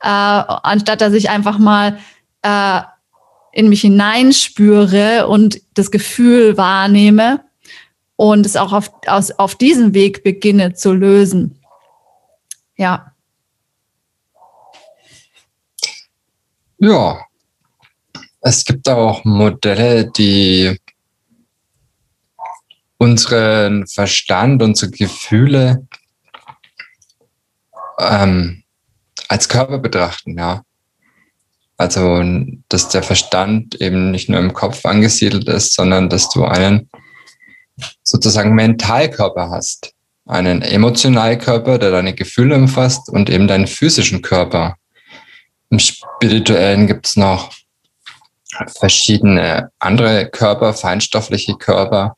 äh, 0.00 0.08
anstatt 0.08 1.00
dass 1.00 1.12
ich 1.12 1.30
einfach 1.30 1.58
mal 1.58 1.98
äh, 2.42 2.80
in 3.52 3.68
mich 3.68 3.80
hineinspüre 3.80 5.26
und 5.26 5.60
das 5.74 5.90
Gefühl 5.90 6.56
wahrnehme 6.56 7.40
und 8.18 8.44
es 8.44 8.56
auch 8.56 8.72
auf, 8.72 8.90
aus, 9.06 9.30
auf 9.30 9.54
diesem 9.54 9.94
Weg 9.94 10.24
beginne 10.24 10.74
zu 10.74 10.92
lösen. 10.92 11.62
Ja. 12.76 13.12
Ja. 16.78 17.24
Es 18.40 18.64
gibt 18.64 18.88
auch 18.88 19.24
Modelle, 19.24 20.10
die 20.10 20.80
unseren 22.98 23.86
Verstand, 23.86 24.64
unsere 24.64 24.90
Gefühle 24.90 25.86
ähm, 28.00 28.64
als 29.28 29.48
Körper 29.48 29.78
betrachten, 29.78 30.36
ja. 30.36 30.62
Also, 31.76 32.24
dass 32.68 32.88
der 32.88 33.04
Verstand 33.04 33.80
eben 33.80 34.10
nicht 34.10 34.28
nur 34.28 34.40
im 34.40 34.54
Kopf 34.54 34.84
angesiedelt 34.84 35.46
ist, 35.46 35.74
sondern 35.74 36.08
dass 36.08 36.28
du 36.30 36.44
einen 36.44 36.90
sozusagen 38.08 38.54
Mentalkörper 38.54 39.50
hast. 39.50 39.92
Einen 40.26 40.62
Emotionalkörper, 40.62 41.78
der 41.78 41.90
deine 41.90 42.14
Gefühle 42.14 42.54
umfasst 42.54 43.08
und 43.08 43.30
eben 43.30 43.48
deinen 43.48 43.66
physischen 43.66 44.22
Körper. 44.22 44.76
Im 45.70 45.78
Spirituellen 45.78 46.86
gibt 46.86 47.06
es 47.06 47.16
noch 47.16 47.52
verschiedene 48.78 49.70
andere 49.78 50.28
Körper, 50.30 50.72
feinstoffliche 50.72 51.54
Körper, 51.54 52.16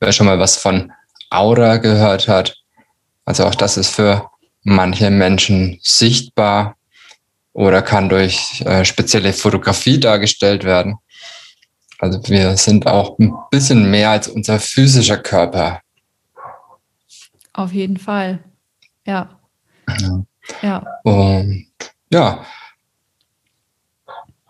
wer 0.00 0.12
schon 0.12 0.26
mal 0.26 0.38
was 0.38 0.56
von 0.56 0.92
Aura 1.30 1.76
gehört 1.76 2.28
hat. 2.28 2.56
Also 3.24 3.44
auch 3.44 3.54
das 3.54 3.76
ist 3.76 3.90
für 3.90 4.30
manche 4.62 5.10
Menschen 5.10 5.78
sichtbar 5.82 6.76
oder 7.52 7.82
kann 7.82 8.08
durch 8.08 8.62
äh, 8.64 8.84
spezielle 8.84 9.32
Fotografie 9.32 10.00
dargestellt 10.00 10.64
werden. 10.64 10.96
Also 11.98 12.20
wir 12.28 12.56
sind 12.56 12.86
auch 12.86 13.18
ein 13.18 13.34
bisschen 13.50 13.90
mehr 13.90 14.10
als 14.10 14.28
unser 14.28 14.58
physischer 14.58 15.18
Körper. 15.18 15.80
Auf 17.52 17.72
jeden 17.72 17.96
Fall. 17.96 18.40
Ja. 19.06 19.40
Ja. 20.00 20.24
ja. 20.62 20.86
Und 21.04 21.66
ja, 22.10 22.44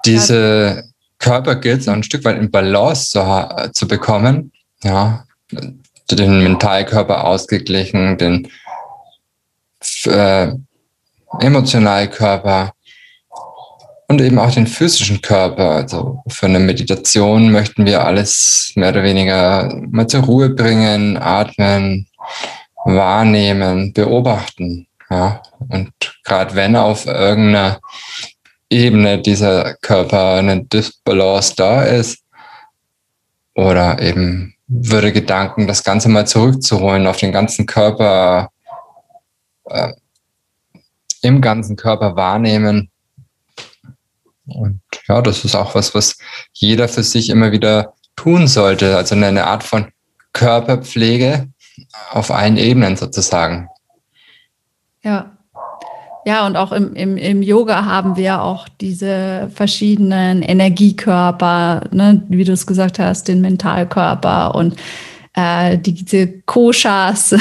diese 0.05 0.85
Körper 1.19 1.57
gilt 1.57 1.83
es 1.83 1.89
ein 1.89 2.03
Stück 2.03 2.25
weit 2.25 2.39
in 2.39 2.51
Balance 2.51 3.11
zu, 3.11 3.71
zu 3.73 3.89
bekommen. 3.89 4.53
Ja, 4.83 5.25
den 6.11 6.43
Mentalkörper 6.43 7.25
ausgeglichen, 7.25 8.19
den 8.19 8.49
äh, 10.05 10.53
Emotionalkörper 11.41 12.73
und 14.09 14.21
eben 14.21 14.39
auch 14.39 14.53
den 14.53 14.67
physischen 14.67 15.21
Körper. 15.21 15.71
Also 15.71 16.23
für 16.29 16.47
eine 16.47 16.61
Meditation 16.61 17.51
möchten 17.51 17.87
wir 17.87 18.05
alles 18.05 18.73
mehr 18.77 18.91
oder 18.91 19.03
weniger 19.03 19.81
mal 19.91 20.07
zur 20.07 20.23
Ruhe 20.23 20.51
bringen, 20.51 21.17
atmen, 21.17 22.07
wahrnehmen, 22.85 23.93
beobachten. 23.93 24.87
Ja, 25.11 25.43
und 25.69 25.93
gerade 26.25 26.55
wenn 26.55 26.77
auf 26.77 27.07
irgendeiner 27.07 27.81
Ebene 28.69 29.21
dieser 29.21 29.75
Körper 29.75 30.35
eine 30.35 30.65
Disbalance 30.65 31.55
da 31.57 31.83
ist 31.83 32.25
oder 33.55 34.01
eben 34.03 34.55
würde 34.67 35.13
Gedanken, 35.13 35.69
das 35.69 35.85
Ganze 35.85 36.09
mal 36.09 36.27
zurückzuholen 36.27 37.07
auf 37.07 37.19
den 37.19 37.31
ganzen 37.33 37.67
Körper, 37.67 38.51
äh, 39.67 39.93
im 41.23 41.41
ganzen 41.41 41.77
Körper 41.77 42.17
wahrnehmen. 42.17 42.91
Und 44.47 44.81
ja, 45.09 45.23
das 45.23 45.45
ist 45.45 45.55
auch 45.55 45.75
was, 45.75 45.95
was 45.95 46.19
jeder 46.53 46.89
für 46.89 47.03
sich 47.03 47.31
immer 47.31 47.53
wieder 47.53 47.95
tun 48.15 48.47
sollte. 48.47 48.97
Also 48.97 49.15
eine 49.15 49.47
Art 49.47 49.65
von 49.65 49.89
Körperpflege 50.33 51.49
auf 52.11 52.31
allen 52.31 52.57
Ebenen 52.57 52.97
sozusagen. 52.97 53.69
Ja. 55.03 55.33
Ja, 56.25 56.45
und 56.45 56.57
auch 56.57 56.73
im, 56.73 56.95
im, 56.95 57.17
im 57.17 57.41
Yoga 57.41 57.85
haben 57.85 58.17
wir 58.17 58.43
auch 58.43 58.69
diese 58.81 59.49
verschiedenen 59.55 60.43
Energiekörper, 60.43 61.83
ne, 61.93 62.21
wie 62.29 62.43
du 62.43 62.53
es 62.53 62.67
gesagt 62.67 62.99
hast, 62.99 63.29
den 63.29 63.41
Mentalkörper 63.41 64.57
und 64.57 64.75
äh, 65.35 65.79
die, 65.79 65.93
diese 65.93 66.41
Koshas. 66.43 67.33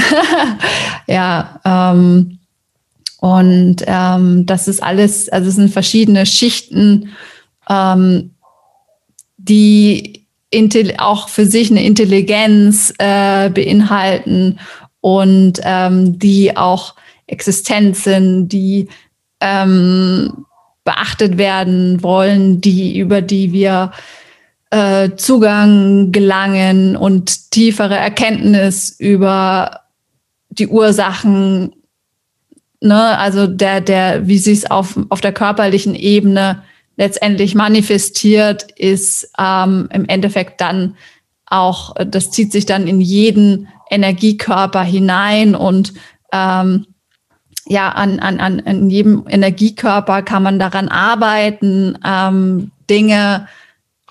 ja, 1.08 1.60
ähm, 1.66 2.35
und 3.26 3.78
ähm, 3.88 4.46
das 4.46 4.68
ist 4.68 4.84
alles, 4.84 5.30
also 5.30 5.50
es 5.50 5.56
sind 5.56 5.74
verschiedene 5.74 6.28
Schichten, 6.28 7.10
ähm, 7.68 8.36
die 9.38 10.28
auch 11.00 11.28
für 11.28 11.48
sich 11.48 11.72
eine 11.72 11.84
Intelligenz 11.84 12.94
äh, 13.00 13.50
beinhalten 13.50 14.60
und 15.02 15.54
ähm, 15.64 16.20
die 16.20 16.56
auch 16.56 16.94
Existenzen, 17.26 18.48
die 18.48 18.90
ähm, 19.42 20.46
beachtet 20.84 21.40
werden 21.40 22.04
wollen, 22.04 22.62
die, 22.62 22.96
über 22.96 23.24
die 23.24 23.52
wir 23.52 23.92
äh, 24.70 25.10
Zugang 25.16 26.12
gelangen 26.12 26.96
und 26.96 27.50
tiefere 27.50 27.98
Erkenntnis 27.98 28.96
über 29.00 29.80
die 30.50 30.68
Ursachen, 30.68 31.74
ne, 32.82 33.18
also 33.18 33.48
der, 33.48 33.82
der, 33.82 34.28
wie 34.28 34.38
sie 34.38 34.54
es 34.54 34.70
auf, 34.70 34.98
auf 35.10 35.22
der 35.22 35.34
körperlichen 35.34 35.96
Ebene 35.96 36.64
letztendlich 36.98 37.56
manifestiert, 37.56 38.72
ist 38.78 39.30
ähm, 39.38 39.90
im 39.92 40.06
Endeffekt 40.06 40.62
dann 40.62 40.96
auch, 41.46 41.96
das 42.06 42.32
zieht 42.32 42.52
sich 42.52 42.66
dann 42.66 42.88
in 42.88 43.02
jeden 43.02 43.68
Energiekörper 43.90 44.84
hinein 44.84 45.56
und 45.56 45.94
ähm, 46.32 46.88
ja, 47.68 47.90
an, 47.90 48.20
an, 48.20 48.40
an, 48.40 48.62
an 48.66 48.90
jedem 48.90 49.26
Energiekörper 49.28 50.22
kann 50.22 50.44
man 50.44 50.60
daran 50.60 50.88
arbeiten, 50.88 51.98
ähm, 52.06 52.72
Dinge 52.90 53.48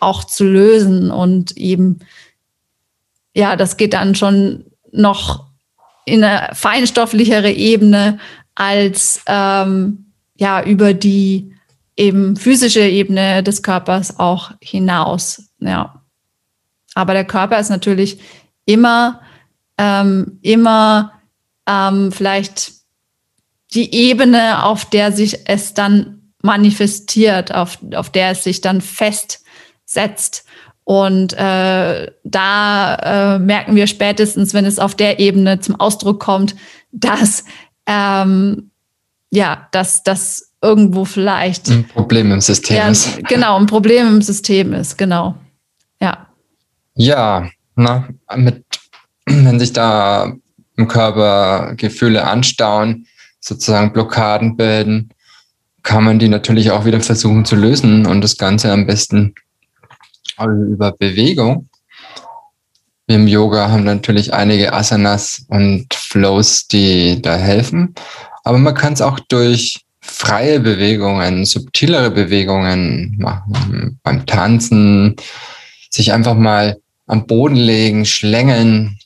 auch 0.00 0.24
zu 0.24 0.44
lösen 0.44 1.10
und 1.10 1.56
eben, 1.56 2.00
ja, 3.34 3.56
das 3.56 3.76
geht 3.76 3.94
dann 3.94 4.14
schon 4.14 4.64
noch 4.92 5.44
in 6.04 6.22
eine 6.22 6.54
feinstofflichere 6.54 7.50
Ebene 7.50 8.18
als 8.54 9.22
ähm, 9.26 10.12
ja 10.36 10.62
über 10.62 10.94
die 10.94 11.54
eben 11.96 12.36
physische 12.36 12.80
Ebene 12.80 13.42
des 13.42 13.62
Körpers 13.62 14.18
auch 14.18 14.52
hinaus. 14.60 15.50
Ja. 15.60 16.02
Aber 16.94 17.12
der 17.12 17.24
Körper 17.24 17.58
ist 17.58 17.70
natürlich 17.70 18.18
immer, 18.66 19.20
ähm, 19.78 20.38
immer 20.42 21.12
ähm, 21.68 22.12
vielleicht 22.12 22.72
die 23.74 23.92
Ebene, 23.94 24.64
auf 24.64 24.84
der 24.84 25.12
sich 25.12 25.48
es 25.48 25.74
dann 25.74 26.32
manifestiert, 26.42 27.54
auf, 27.54 27.78
auf 27.94 28.10
der 28.10 28.30
es 28.30 28.44
sich 28.44 28.60
dann 28.60 28.80
festsetzt. 28.80 30.44
Und 30.84 31.32
äh, 31.32 32.12
da 32.24 32.94
äh, 33.36 33.38
merken 33.38 33.74
wir 33.74 33.86
spätestens, 33.86 34.52
wenn 34.52 34.66
es 34.66 34.78
auf 34.78 34.94
der 34.94 35.18
Ebene 35.18 35.58
zum 35.60 35.80
Ausdruck 35.80 36.20
kommt, 36.20 36.54
dass 36.92 37.44
ähm, 37.86 38.70
ja, 39.30 39.68
dass 39.72 40.02
das 40.02 40.52
irgendwo 40.62 41.04
vielleicht 41.04 41.68
ein 41.68 41.86
Problem 41.86 42.32
im 42.32 42.40
System 42.40 42.76
ja, 42.76 42.88
ist. 42.88 43.22
Genau, 43.28 43.58
ein 43.58 43.66
Problem 43.66 44.06
im 44.06 44.22
System 44.22 44.72
ist, 44.72 44.96
genau. 44.96 45.34
Ja. 46.00 46.28
Ja, 46.94 47.50
na, 47.76 48.08
mit, 48.36 48.64
wenn 49.26 49.58
sich 49.58 49.72
da 49.72 50.32
im 50.76 50.88
Körper 50.88 51.74
Gefühle 51.76 52.24
anstauen, 52.24 53.06
sozusagen 53.40 53.92
Blockaden 53.92 54.56
bilden, 54.56 55.10
kann 55.82 56.04
man 56.04 56.18
die 56.18 56.28
natürlich 56.28 56.70
auch 56.70 56.84
wieder 56.86 57.00
versuchen 57.00 57.44
zu 57.44 57.56
lösen 57.56 58.06
und 58.06 58.22
das 58.22 58.38
Ganze 58.38 58.72
am 58.72 58.86
besten 58.86 59.34
über 60.38 60.92
Bewegung. 60.92 61.68
Wir 63.06 63.16
im 63.16 63.28
Yoga 63.28 63.70
haben 63.70 63.84
natürlich 63.84 64.32
einige 64.32 64.72
Asanas 64.72 65.44
und 65.48 65.86
Flows, 66.14 66.68
die 66.68 67.20
da 67.20 67.34
helfen, 67.34 67.92
aber 68.44 68.58
man 68.58 68.74
kann 68.74 68.92
es 68.92 69.02
auch 69.02 69.18
durch 69.18 69.80
freie 70.00 70.60
Bewegungen, 70.60 71.44
subtilere 71.44 72.12
Bewegungen 72.12 73.16
machen, 73.18 73.98
beim 74.04 74.24
Tanzen, 74.26 75.16
sich 75.90 76.12
einfach 76.12 76.36
mal 76.36 76.76
am 77.08 77.26
Boden 77.26 77.56
legen, 77.56 78.04
schlängeln 78.04 78.96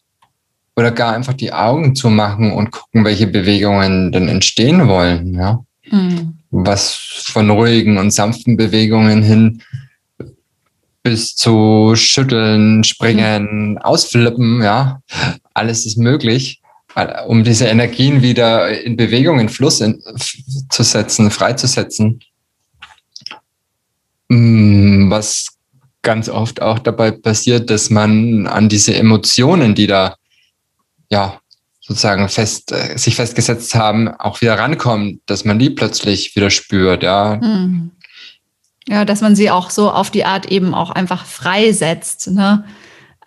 oder 0.77 0.91
gar 0.91 1.15
einfach 1.15 1.33
die 1.33 1.53
Augen 1.53 1.95
zu 1.95 2.11
machen 2.11 2.53
und 2.53 2.73
gucken, 2.73 3.07
welche 3.07 3.27
Bewegungen 3.27 4.13
denn 4.13 4.29
entstehen 4.29 4.87
wollen. 4.87 5.35
Ja? 5.35 5.61
Mhm. 5.91 6.39
Was 6.51 6.95
von 6.95 7.49
ruhigen 7.49 7.97
und 7.97 8.11
sanften 8.11 8.59
Bewegungen 8.59 9.23
hin 9.23 9.63
bis 11.03 11.35
zu 11.37 11.93
schütteln, 11.95 12.85
springen, 12.85 13.71
mhm. 13.71 13.79
ausflippen, 13.79 14.63
ja, 14.63 15.01
alles 15.55 15.87
ist 15.87 15.97
möglich, 15.97 16.61
um 17.27 17.45
diese 17.45 17.67
Energien 17.67 18.23
wieder 18.23 18.83
in 18.83 18.97
Bewegung, 18.97 19.41
in 19.41 19.49
Fluss 19.49 19.81
in, 19.81 20.03
zu 20.71 20.83
setzen, 20.83 21.31
freizusetzen. 21.31 22.21
Mm, 24.29 25.11
was 25.11 25.59
ganz 26.03 26.29
oft 26.29 26.63
auch 26.63 26.79
dabei 26.79 27.11
passiert, 27.11 27.71
dass 27.71 27.91
man 27.91 28.47
an 28.47 28.69
diese 28.69 28.95
Emotionen, 28.95 29.75
die 29.75 29.87
da 29.87 30.17
ja 31.11 31.41
sozusagen 31.81 32.29
fest, 32.29 32.73
äh, 32.73 32.99
sich 32.99 33.17
festgesetzt 33.17 33.75
haben, 33.75 34.09
auch 34.09 34.41
wieder 34.41 34.59
rankommt, 34.59 35.21
dass 35.27 35.45
man 35.45 35.59
die 35.59 35.71
plötzlich 35.71 36.37
wieder 36.37 36.51
spürt, 36.51 37.03
ja. 37.03 37.39
Mhm. 37.41 37.93
Ja, 38.87 39.05
dass 39.05 39.21
man 39.21 39.37
sie 39.37 39.51
auch 39.51 39.69
so 39.69 39.91
auf 39.91 40.11
die 40.11 40.25
Art 40.25 40.47
eben 40.47 40.75
auch 40.75 40.91
einfach 40.91 41.27
freisetzt. 41.27 42.31
Ne? 42.31 42.65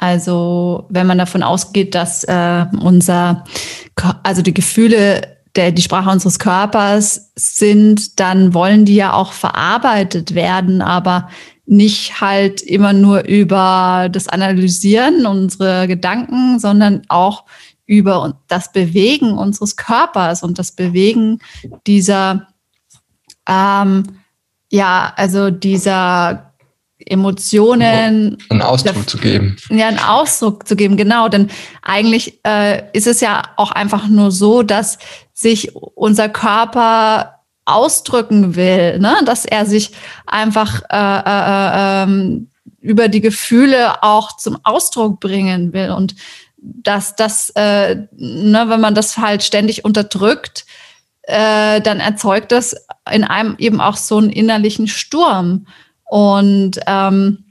Also 0.02 0.88
wenn 0.90 1.06
man 1.06 1.20
davon 1.20 1.44
ausgeht, 1.44 1.94
dass 1.94 2.24
äh, 2.24 2.66
unser, 2.82 3.44
also 4.24 4.42
die 4.42 4.54
Gefühle 4.54 5.38
der, 5.56 5.72
die 5.72 5.84
Sprache 5.84 6.10
unseres 6.10 6.40
Körpers 6.40 7.32
sind, 7.36 8.20
dann 8.20 8.56
wollen 8.56 8.84
die 8.84 8.96
ja 8.96 9.14
auch 9.14 9.32
verarbeitet 9.32 10.34
werden, 10.34 10.82
aber 10.82 11.30
nicht 11.68 12.20
halt 12.20 12.64
immer 12.64 12.94
nur 12.94 13.26
über 13.26 14.10
das 14.12 14.28
Analysieren 14.28 15.28
unserer 15.28 15.86
Gedanken, 15.86 16.58
sondern 16.58 17.04
auch 17.08 17.46
über 17.86 18.40
das 18.48 18.72
Bewegen 18.72 19.38
unseres 19.38 19.76
Körpers 19.76 20.42
und 20.42 20.58
das 20.58 20.72
Bewegen 20.72 21.40
dieser 21.86 22.48
ähm, 23.48 24.04
ja, 24.72 25.14
also 25.16 25.52
dieser 25.52 26.51
Emotionen. 27.06 28.38
Einen 28.50 28.62
Ausdruck 28.62 29.10
zu 29.10 29.18
geben. 29.18 29.58
Ja, 29.70 29.88
einen 29.88 30.00
Ausdruck 30.00 30.68
zu 30.68 30.76
geben, 30.76 30.98
genau. 30.98 31.30
Denn 31.30 31.50
eigentlich 31.82 32.40
äh, 32.46 32.84
ist 32.94 33.08
es 33.08 33.22
ja 33.22 33.44
auch 33.58 33.72
einfach 33.72 34.08
nur 34.08 34.32
so, 34.32 34.64
dass 34.64 34.98
sich 35.34 35.76
unser 35.76 36.30
Körper 36.30 37.40
ausdrücken 37.66 38.56
will, 38.56 39.00
ne? 39.00 39.16
dass 39.26 39.46
er 39.46 39.66
sich 39.66 39.92
einfach 40.26 40.82
äh, 40.90 40.96
äh, 40.96 42.04
ähm, 42.04 42.50
über 42.80 43.08
die 43.08 43.22
Gefühle 43.22 44.04
auch 44.04 44.36
zum 44.38 44.58
Ausdruck 44.64 45.20
bringen 45.20 45.72
will. 45.74 45.92
Und 45.92 46.16
dass 46.58 47.16
das, 47.16 47.50
äh, 47.52 47.96
ne, 48.12 48.66
wenn 48.68 48.82
man 48.82 48.96
das 48.96 49.18
halt 49.18 49.44
ständig 49.44 49.86
unterdrückt, 49.86 50.66
äh, 51.24 51.82
dann 51.82 52.00
erzeugt 52.00 52.52
das 52.52 52.76
in 53.12 53.24
einem 53.24 53.56
eben 53.58 53.82
auch 53.82 53.98
so 53.98 54.18
einen 54.18 54.30
innerlichen 54.30 54.88
Sturm. 54.88 55.68
Und, 56.12 56.78
ähm, 56.88 57.46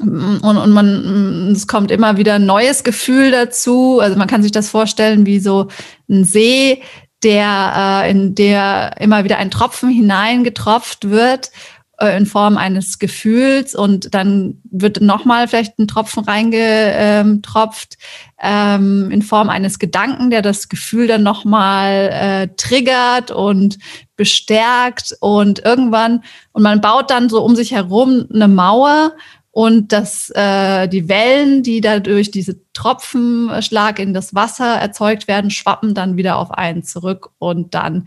und, 0.00 0.42
und 0.42 0.70
man, 0.72 1.52
es 1.52 1.68
kommt 1.68 1.92
immer 1.92 2.16
wieder 2.16 2.34
ein 2.34 2.46
neues 2.46 2.82
Gefühl 2.82 3.30
dazu. 3.30 4.00
Also 4.00 4.16
man 4.16 4.26
kann 4.26 4.42
sich 4.42 4.50
das 4.50 4.70
vorstellen 4.70 5.24
wie 5.24 5.38
so 5.38 5.68
ein 6.10 6.24
See, 6.24 6.82
der, 7.22 8.02
äh, 8.04 8.10
in 8.10 8.34
der 8.34 8.96
immer 8.98 9.22
wieder 9.22 9.38
ein 9.38 9.52
Tropfen 9.52 9.88
hineingetropft 9.88 11.10
wird 11.10 11.52
äh, 12.00 12.16
in 12.16 12.26
Form 12.26 12.56
eines 12.56 12.98
Gefühls 12.98 13.76
und 13.76 14.12
dann 14.12 14.60
wird 14.68 15.00
nochmal 15.00 15.46
vielleicht 15.46 15.78
ein 15.78 15.86
Tropfen 15.86 16.24
reingetropft 16.24 17.98
ähm, 18.42 19.12
in 19.12 19.22
Form 19.22 19.48
eines 19.48 19.78
Gedanken, 19.78 20.30
der 20.30 20.42
das 20.42 20.68
Gefühl 20.68 21.06
dann 21.06 21.22
nochmal 21.22 22.10
äh, 22.12 22.48
triggert 22.56 23.30
und 23.30 23.78
bestärkt 24.22 25.16
und 25.18 25.64
irgendwann 25.64 26.22
und 26.52 26.62
man 26.62 26.80
baut 26.80 27.10
dann 27.10 27.28
so 27.28 27.42
um 27.42 27.56
sich 27.56 27.72
herum 27.72 28.28
eine 28.32 28.46
Mauer 28.46 29.14
und 29.50 29.92
das, 29.92 30.30
äh, 30.30 30.86
die 30.86 31.08
Wellen, 31.08 31.64
die 31.64 31.80
dadurch 31.80 32.30
diese 32.30 32.60
Tropfenschlag 32.72 33.98
in 33.98 34.14
das 34.14 34.32
Wasser 34.32 34.76
erzeugt 34.76 35.26
werden, 35.26 35.50
schwappen 35.50 35.92
dann 35.92 36.16
wieder 36.16 36.36
auf 36.36 36.52
einen 36.52 36.84
zurück 36.84 37.30
und 37.38 37.74
dann 37.74 38.06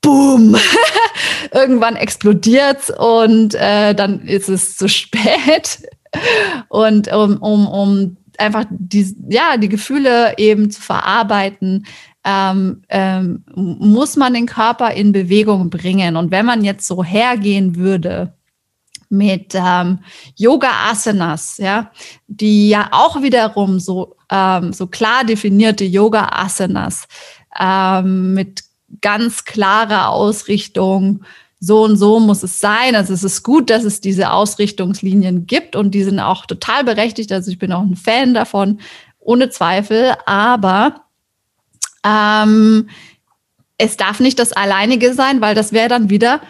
boom, 0.00 0.56
irgendwann 1.52 1.94
explodiert's 1.94 2.90
und 2.90 3.54
äh, 3.54 3.94
dann 3.94 4.22
ist 4.22 4.48
es 4.48 4.78
zu 4.78 4.88
spät. 4.88 5.82
Und 6.70 7.12
um, 7.12 7.36
um, 7.36 7.66
um 7.66 8.16
einfach 8.38 8.64
die, 8.70 9.14
ja, 9.28 9.58
die 9.58 9.68
Gefühle 9.68 10.38
eben 10.38 10.70
zu 10.70 10.80
verarbeiten, 10.80 11.86
ähm, 12.28 12.82
ähm, 12.90 13.42
muss 13.54 14.16
man 14.16 14.34
den 14.34 14.44
Körper 14.44 14.92
in 14.92 15.12
Bewegung 15.12 15.70
bringen. 15.70 16.16
Und 16.16 16.30
wenn 16.30 16.44
man 16.44 16.62
jetzt 16.62 16.86
so 16.86 17.02
hergehen 17.02 17.76
würde 17.76 18.34
mit 19.08 19.54
ähm, 19.54 20.00
Yoga-Asanas, 20.36 21.56
ja, 21.56 21.90
die 22.26 22.68
ja 22.68 22.88
auch 22.92 23.22
wiederum 23.22 23.80
so, 23.80 24.16
ähm, 24.30 24.74
so 24.74 24.88
klar 24.88 25.24
definierte 25.24 25.86
Yoga-Asanas 25.86 27.08
ähm, 27.58 28.34
mit 28.34 28.62
ganz 29.00 29.44
klare 29.44 30.08
Ausrichtung, 30.08 31.24
so 31.60 31.82
und 31.82 31.96
so 31.96 32.20
muss 32.20 32.42
es 32.42 32.60
sein. 32.60 32.94
Also 32.94 33.14
es 33.14 33.24
ist 33.24 33.42
gut, 33.42 33.70
dass 33.70 33.84
es 33.84 34.02
diese 34.02 34.32
Ausrichtungslinien 34.32 35.46
gibt 35.46 35.76
und 35.76 35.92
die 35.92 36.04
sind 36.04 36.20
auch 36.20 36.44
total 36.44 36.84
berechtigt. 36.84 37.32
Also 37.32 37.50
ich 37.50 37.58
bin 37.58 37.72
auch 37.72 37.82
ein 37.82 37.96
Fan 37.96 38.34
davon, 38.34 38.80
ohne 39.18 39.48
Zweifel. 39.48 40.14
Aber 40.26 41.07
ähm, 42.08 42.88
es 43.76 43.96
darf 43.96 44.20
nicht 44.20 44.38
das 44.38 44.52
Alleinige 44.52 45.14
sein, 45.14 45.40
weil 45.40 45.54
das 45.54 45.72
wäre 45.72 45.88
dann 45.88 46.10
wieder 46.10 46.40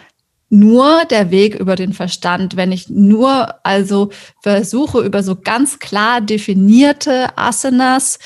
nur 0.49 1.05
der 1.05 1.29
Weg 1.29 1.55
über 1.55 1.75
den 1.75 1.93
Verstand, 1.93 2.55
wenn 2.55 2.71
ich 2.71 2.89
nur 2.89 3.63
also 3.63 4.09
versuche, 4.41 5.01
über 5.01 5.21
so 5.21 5.35
ganz 5.35 5.77
klar 5.77 6.21
definierte 6.21 7.37
Asanas 7.37 8.17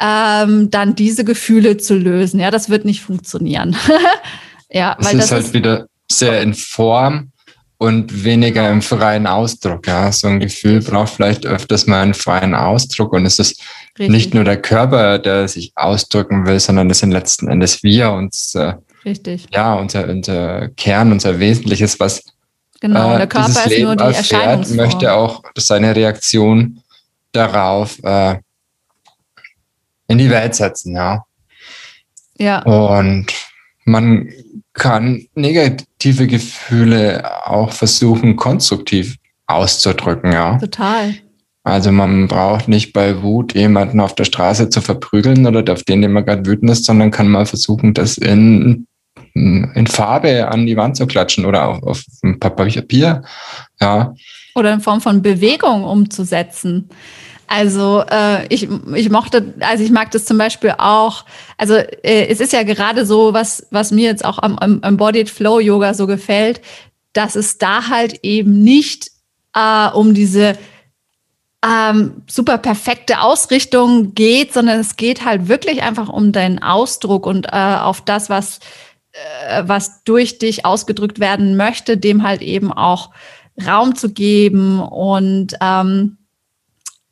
ähm, 0.00 0.70
dann 0.70 0.94
diese 0.94 1.24
Gefühle 1.24 1.76
zu 1.78 1.94
lösen. 1.94 2.38
Ja, 2.38 2.50
das 2.52 2.68
wird 2.68 2.84
nicht 2.84 3.02
funktionieren. 3.02 3.76
ja, 4.70 4.96
es 4.98 5.06
weil 5.06 5.14
ist 5.14 5.24
das 5.24 5.32
halt 5.32 5.44
ist 5.44 5.54
wieder 5.54 5.86
sehr 6.10 6.40
in 6.40 6.54
Form 6.54 7.32
und 7.78 8.24
weniger 8.24 8.70
im 8.70 8.80
freien 8.80 9.26
Ausdruck. 9.26 9.88
Ja, 9.88 10.12
so 10.12 10.28
ein 10.28 10.38
Gefühl 10.38 10.80
braucht 10.80 11.14
vielleicht 11.14 11.46
öfters 11.46 11.88
mal 11.88 12.02
einen 12.02 12.14
freien 12.14 12.54
Ausdruck 12.54 13.12
und 13.12 13.26
es 13.26 13.40
ist 13.40 13.60
Richtig. 13.98 14.08
nicht 14.08 14.34
nur 14.34 14.44
der 14.44 14.60
Körper, 14.60 15.18
der 15.18 15.48
sich 15.48 15.72
ausdrücken 15.74 16.46
will, 16.46 16.58
sondern 16.58 16.88
es 16.90 17.00
sind 17.00 17.10
letzten 17.10 17.48
Endes 17.48 17.82
wir 17.82 18.10
uns. 18.12 18.54
Äh, 18.54 18.74
Richtig. 19.04 19.46
Ja, 19.52 19.74
unser, 19.74 20.08
unser 20.08 20.68
Kern, 20.70 21.12
unser 21.12 21.38
Wesentliches, 21.38 22.00
was 22.00 22.22
genau, 22.80 23.14
äh, 23.14 23.18
der 23.18 23.26
Körper 23.26 23.48
ist 23.48 23.66
Leben 23.66 23.84
nur 23.84 23.96
die 23.96 24.04
erfährt, 24.04 24.70
möchte 24.70 25.12
auch 25.12 25.42
seine 25.56 25.94
Reaktion 25.94 26.80
darauf 27.32 28.02
äh, 28.02 28.36
in 30.08 30.18
die 30.18 30.30
Welt 30.30 30.54
setzen, 30.54 30.94
ja. 30.94 31.24
Ja. 32.38 32.62
Und 32.62 33.26
man 33.84 34.28
kann 34.72 35.26
negative 35.34 36.26
Gefühle 36.26 37.46
auch 37.46 37.72
versuchen, 37.72 38.36
konstruktiv 38.36 39.16
auszudrücken, 39.46 40.32
ja. 40.32 40.58
Total. 40.58 41.14
Also 41.64 41.92
man 41.92 42.26
braucht 42.26 42.68
nicht 42.68 42.92
bei 42.92 43.22
Wut 43.22 43.54
jemanden 43.54 44.00
auf 44.00 44.14
der 44.14 44.24
Straße 44.24 44.68
zu 44.68 44.80
verprügeln 44.80 45.46
oder 45.46 45.72
auf 45.72 45.84
den, 45.84 46.02
den 46.02 46.12
man 46.12 46.24
gerade 46.24 46.44
wütend 46.44 46.70
ist, 46.70 46.84
sondern 46.84 47.12
kann 47.12 47.28
mal 47.28 47.46
versuchen, 47.46 47.94
das 47.94 48.18
in, 48.18 48.86
in 49.34 49.86
Farbe 49.86 50.48
an 50.48 50.66
die 50.66 50.76
Wand 50.76 50.96
zu 50.96 51.06
klatschen 51.06 51.46
oder 51.46 51.68
auf, 51.68 51.82
auf 51.84 52.04
ein 52.24 52.40
Papier, 52.40 53.22
ja. 53.80 54.14
Oder 54.54 54.74
in 54.74 54.80
Form 54.80 55.00
von 55.00 55.22
Bewegung 55.22 55.84
umzusetzen. 55.84 56.90
Also 57.46 58.02
äh, 58.10 58.46
ich, 58.48 58.68
ich 58.94 59.10
mochte, 59.10 59.54
also 59.60 59.84
ich 59.84 59.90
mag 59.90 60.10
das 60.10 60.24
zum 60.24 60.38
Beispiel 60.38 60.74
auch, 60.78 61.24
also 61.58 61.74
äh, 61.74 62.26
es 62.28 62.40
ist 62.40 62.52
ja 62.52 62.62
gerade 62.62 63.06
so, 63.06 63.34
was, 63.34 63.66
was 63.70 63.90
mir 63.90 64.08
jetzt 64.08 64.24
auch 64.24 64.38
am, 64.38 64.58
am 64.58 64.82
Embodied 64.82 65.30
Flow 65.30 65.60
Yoga 65.60 65.94
so 65.94 66.06
gefällt, 66.06 66.60
dass 67.12 67.36
es 67.36 67.58
da 67.58 67.88
halt 67.88 68.20
eben 68.22 68.62
nicht 68.64 69.10
äh, 69.54 69.88
um 69.88 70.14
diese 70.14 70.56
ähm, 71.64 72.22
super 72.28 72.58
perfekte 72.58 73.20
Ausrichtung 73.20 74.14
geht, 74.14 74.52
sondern 74.52 74.80
es 74.80 74.96
geht 74.96 75.24
halt 75.24 75.48
wirklich 75.48 75.82
einfach 75.82 76.08
um 76.08 76.32
deinen 76.32 76.60
Ausdruck 76.60 77.26
und 77.26 77.46
äh, 77.52 77.76
auf 77.76 78.00
das, 78.00 78.28
was, 78.28 78.58
äh, 79.12 79.62
was 79.64 80.02
durch 80.04 80.38
dich 80.38 80.64
ausgedrückt 80.64 81.20
werden 81.20 81.56
möchte, 81.56 81.96
dem 81.96 82.24
halt 82.24 82.42
eben 82.42 82.72
auch 82.72 83.10
Raum 83.64 83.94
zu 83.94 84.12
geben 84.12 84.80
und 84.80 85.54
ähm, 85.60 86.18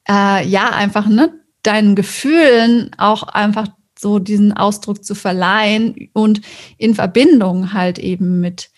äh, 0.09 0.45
ja, 0.47 0.71
einfach 0.71 1.07
ne, 1.07 1.33
deinen 1.63 1.95
Gefühlen 1.95 2.91
auch 2.99 3.23
einfach 3.25 3.69
so 3.99 4.19
diesen 4.19 4.57
Ausdruck 4.57 5.05
zu 5.05 5.15
verleihen 5.15 6.09
und 6.15 6.41
in 6.79 6.95
Verbindung 6.95 7.73
halt 7.75 7.99
eben 7.99 8.41
mit 8.41 8.71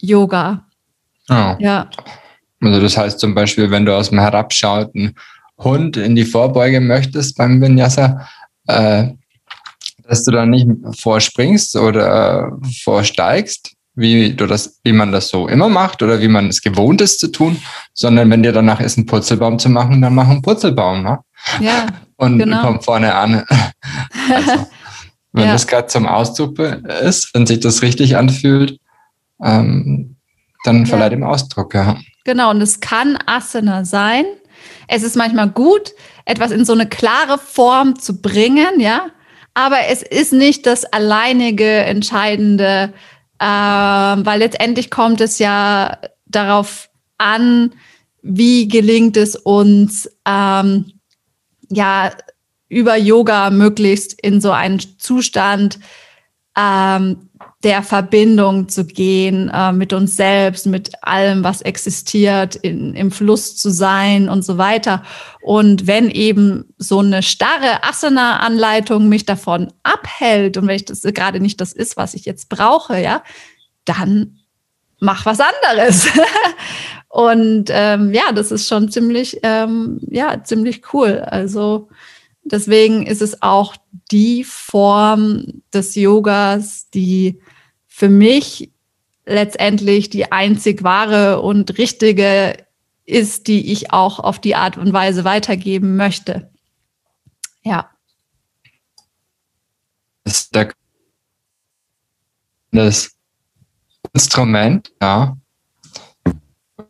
Yoga. 0.00 0.66
Oh. 1.30 1.56
Ja. 1.58 1.88
Also 2.66 2.80
das 2.80 2.96
heißt 2.96 3.20
zum 3.20 3.34
Beispiel, 3.34 3.70
wenn 3.70 3.86
du 3.86 3.96
aus 3.96 4.10
dem 4.10 4.18
herabschauenden 4.18 5.14
Hund 5.58 5.96
in 5.96 6.14
die 6.14 6.24
Vorbeuge 6.24 6.80
möchtest 6.80 7.36
beim 7.36 7.60
Vinyasa, 7.60 8.26
äh, 8.66 9.08
dass 10.06 10.24
du 10.24 10.32
dann 10.32 10.50
nicht 10.50 10.68
vorspringst 10.98 11.76
oder 11.76 12.48
äh, 12.62 12.68
vorsteigst, 12.82 13.74
wie 13.94 14.34
du 14.34 14.46
das, 14.46 14.80
wie 14.82 14.92
man 14.92 15.12
das 15.12 15.28
so 15.28 15.46
immer 15.48 15.68
macht 15.68 16.02
oder 16.02 16.20
wie 16.20 16.28
man 16.28 16.48
es 16.48 16.60
gewohnt 16.60 17.00
ist 17.00 17.20
zu 17.20 17.28
tun, 17.28 17.60
sondern 17.92 18.28
wenn 18.30 18.42
dir 18.42 18.52
danach 18.52 18.80
ist, 18.80 18.98
einen 18.98 19.06
Purzelbaum 19.06 19.58
zu 19.58 19.68
machen, 19.68 20.02
dann 20.02 20.14
mach 20.14 20.28
einen 20.28 20.42
Purzelbaum, 20.42 21.02
ne? 21.02 21.20
Ja. 21.60 21.86
Und 22.16 22.38
genau. 22.38 22.62
komm 22.62 22.82
vorne 22.82 23.14
an. 23.14 23.44
Also, 24.30 24.66
wenn 25.32 25.46
ja. 25.46 25.52
das 25.52 25.66
gerade 25.66 25.88
zum 25.88 26.06
Ausdruck 26.06 26.58
ist, 26.58 27.34
wenn 27.34 27.46
sich 27.46 27.60
das 27.60 27.82
richtig 27.82 28.16
anfühlt, 28.16 28.78
ähm, 29.42 30.16
dann 30.64 30.86
verleiht 30.86 31.12
ja. 31.12 31.18
ihm 31.18 31.24
Ausdruck, 31.24 31.74
ja. 31.74 31.98
Genau, 32.24 32.50
und 32.50 32.60
es 32.60 32.80
kann 32.80 33.18
Asana 33.26 33.84
sein. 33.84 34.24
Es 34.88 35.02
ist 35.02 35.16
manchmal 35.16 35.50
gut, 35.50 35.92
etwas 36.24 36.50
in 36.50 36.64
so 36.64 36.72
eine 36.72 36.88
klare 36.88 37.38
Form 37.38 37.98
zu 37.98 38.20
bringen, 38.20 38.80
ja. 38.80 39.10
Aber 39.54 39.86
es 39.88 40.02
ist 40.02 40.32
nicht 40.32 40.66
das 40.66 40.84
alleinige 40.84 41.70
entscheidende 41.84 42.92
ähm, 43.40 44.24
weil 44.24 44.38
letztendlich 44.38 44.90
kommt 44.90 45.20
es 45.20 45.38
ja 45.38 45.98
darauf 46.26 46.88
an, 47.18 47.74
wie 48.22 48.68
gelingt 48.68 49.16
es 49.16 49.36
uns, 49.36 50.08
ähm, 50.26 50.92
ja, 51.68 52.12
über 52.68 52.96
Yoga 52.96 53.50
möglichst 53.50 54.18
in 54.20 54.40
so 54.40 54.50
einen 54.50 54.80
Zustand 54.98 55.78
ähm, 56.56 57.28
der 57.64 57.82
Verbindung 57.82 58.68
zu 58.68 58.84
gehen 58.84 59.48
äh, 59.48 59.72
mit 59.72 59.94
uns 59.94 60.16
selbst, 60.16 60.66
mit 60.66 60.92
allem, 61.02 61.42
was 61.42 61.62
existiert, 61.62 62.56
in, 62.56 62.94
im 62.94 63.10
Fluss 63.10 63.56
zu 63.56 63.70
sein 63.70 64.28
und 64.28 64.44
so 64.44 64.58
weiter. 64.58 65.02
Und 65.40 65.86
wenn 65.86 66.10
eben 66.10 66.66
so 66.76 66.98
eine 66.98 67.22
starre 67.22 67.82
Asana-Anleitung 67.82 69.08
mich 69.08 69.24
davon 69.24 69.72
abhält 69.82 70.58
und 70.58 70.66
wenn 70.66 70.76
ich 70.76 70.84
das 70.84 71.00
gerade 71.02 71.40
nicht 71.40 71.60
das 71.60 71.72
ist, 71.72 71.96
was 71.96 72.12
ich 72.12 72.26
jetzt 72.26 72.50
brauche, 72.50 73.00
ja, 73.00 73.22
dann 73.86 74.40
mach 75.00 75.24
was 75.24 75.40
anderes. 75.40 76.06
und 77.08 77.70
ähm, 77.70 78.12
ja, 78.12 78.32
das 78.32 78.52
ist 78.52 78.68
schon 78.68 78.90
ziemlich, 78.90 79.40
ähm, 79.42 80.00
ja, 80.10 80.44
ziemlich 80.44 80.82
cool. 80.92 81.20
Also 81.20 81.88
deswegen 82.44 83.06
ist 83.06 83.22
es 83.22 83.40
auch 83.40 83.74
die 84.10 84.44
Form 84.44 85.62
des 85.72 85.94
Yogas, 85.94 86.90
die 86.90 87.40
für 87.96 88.08
mich 88.08 88.72
letztendlich 89.24 90.10
die 90.10 90.32
einzig 90.32 90.82
wahre 90.82 91.40
und 91.40 91.78
richtige 91.78 92.56
ist, 93.04 93.46
die 93.46 93.70
ich 93.70 93.92
auch 93.92 94.18
auf 94.18 94.40
die 94.40 94.56
Art 94.56 94.76
und 94.76 94.92
Weise 94.92 95.22
weitergeben 95.22 95.94
möchte. 95.94 96.50
Ja. 97.62 97.88
Das 102.72 103.12
Instrument, 104.12 104.92
ja, 105.00 105.36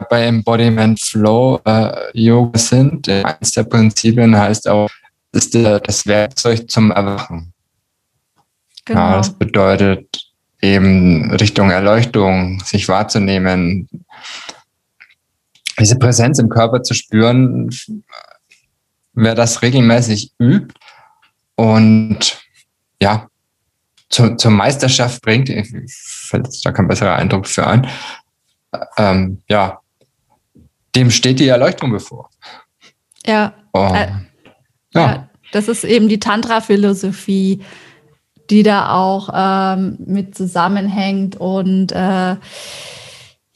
bei 0.08 0.24
Embodiment 0.24 0.98
Flow 0.98 1.60
äh, 1.66 2.18
Yoga 2.18 2.58
sind, 2.58 3.10
eines 3.10 3.50
der 3.50 3.64
Prinzipien 3.64 4.34
heißt 4.34 4.66
auch, 4.68 4.88
ist 5.32 5.54
das 5.54 6.06
Werkzeug 6.06 6.70
zum 6.70 6.92
Erwachen. 6.92 7.52
Genau. 8.86 9.00
Ja, 9.00 9.16
das 9.18 9.30
bedeutet, 9.30 10.23
eben 10.64 11.30
Richtung 11.32 11.70
Erleuchtung, 11.70 12.60
sich 12.64 12.88
wahrzunehmen, 12.88 13.88
diese 15.78 15.98
Präsenz 15.98 16.38
im 16.38 16.48
Körper 16.48 16.82
zu 16.82 16.94
spüren, 16.94 17.70
wer 19.12 19.34
das 19.34 19.62
regelmäßig 19.62 20.32
übt 20.38 20.74
und 21.56 22.40
ja, 23.00 23.28
zu, 24.08 24.36
zur 24.36 24.50
Meisterschaft 24.50 25.22
bringt, 25.22 25.48
fällt 25.48 26.46
jetzt 26.46 26.64
da 26.64 26.72
kein 26.72 26.88
besserer 26.88 27.16
Eindruck 27.16 27.46
für 27.46 27.66
ein, 27.66 27.86
ähm, 28.96 29.42
ja, 29.48 29.80
dem 30.94 31.10
steht 31.10 31.40
die 31.40 31.48
Erleuchtung 31.48 31.90
bevor. 31.90 32.30
Ja. 33.26 33.54
Oh. 33.72 33.92
Äh, 33.94 34.08
ja. 34.94 35.06
ja. 35.06 35.28
Das 35.52 35.68
ist 35.68 35.84
eben 35.84 36.08
die 36.08 36.18
Tantra-Philosophie, 36.18 37.62
die 38.50 38.62
da 38.62 38.90
auch 38.90 39.30
ähm, 39.34 39.96
mit 40.04 40.34
zusammenhängt 40.34 41.36
und 41.36 41.92
äh, 41.92 42.36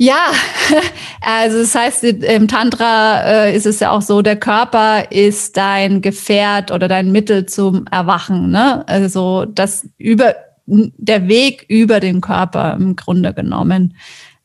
ja, 0.01 0.31
also 1.21 1.59
das 1.59 1.75
heißt, 1.75 2.05
im 2.05 2.47
Tantra 2.47 3.21
äh, 3.47 3.57
ist 3.57 3.67
es 3.67 3.81
ja 3.81 3.91
auch 3.91 4.03
so, 4.03 4.23
der 4.23 4.37
Körper 4.37 5.11
ist 5.11 5.57
dein 5.57 6.03
Gefährt 6.03 6.71
oder 6.71 6.87
dein 6.87 7.11
Mittel 7.11 7.47
zum 7.47 7.85
Erwachen. 7.91 8.51
Ne? 8.51 8.87
Also 8.87 9.45
das 9.45 9.89
über 9.99 10.37
der 10.67 11.27
Weg 11.29 11.65
über 11.69 11.99
den 11.99 12.21
Körper 12.21 12.77
im 12.79 12.95
Grunde 12.95 13.35
genommen. 13.35 13.97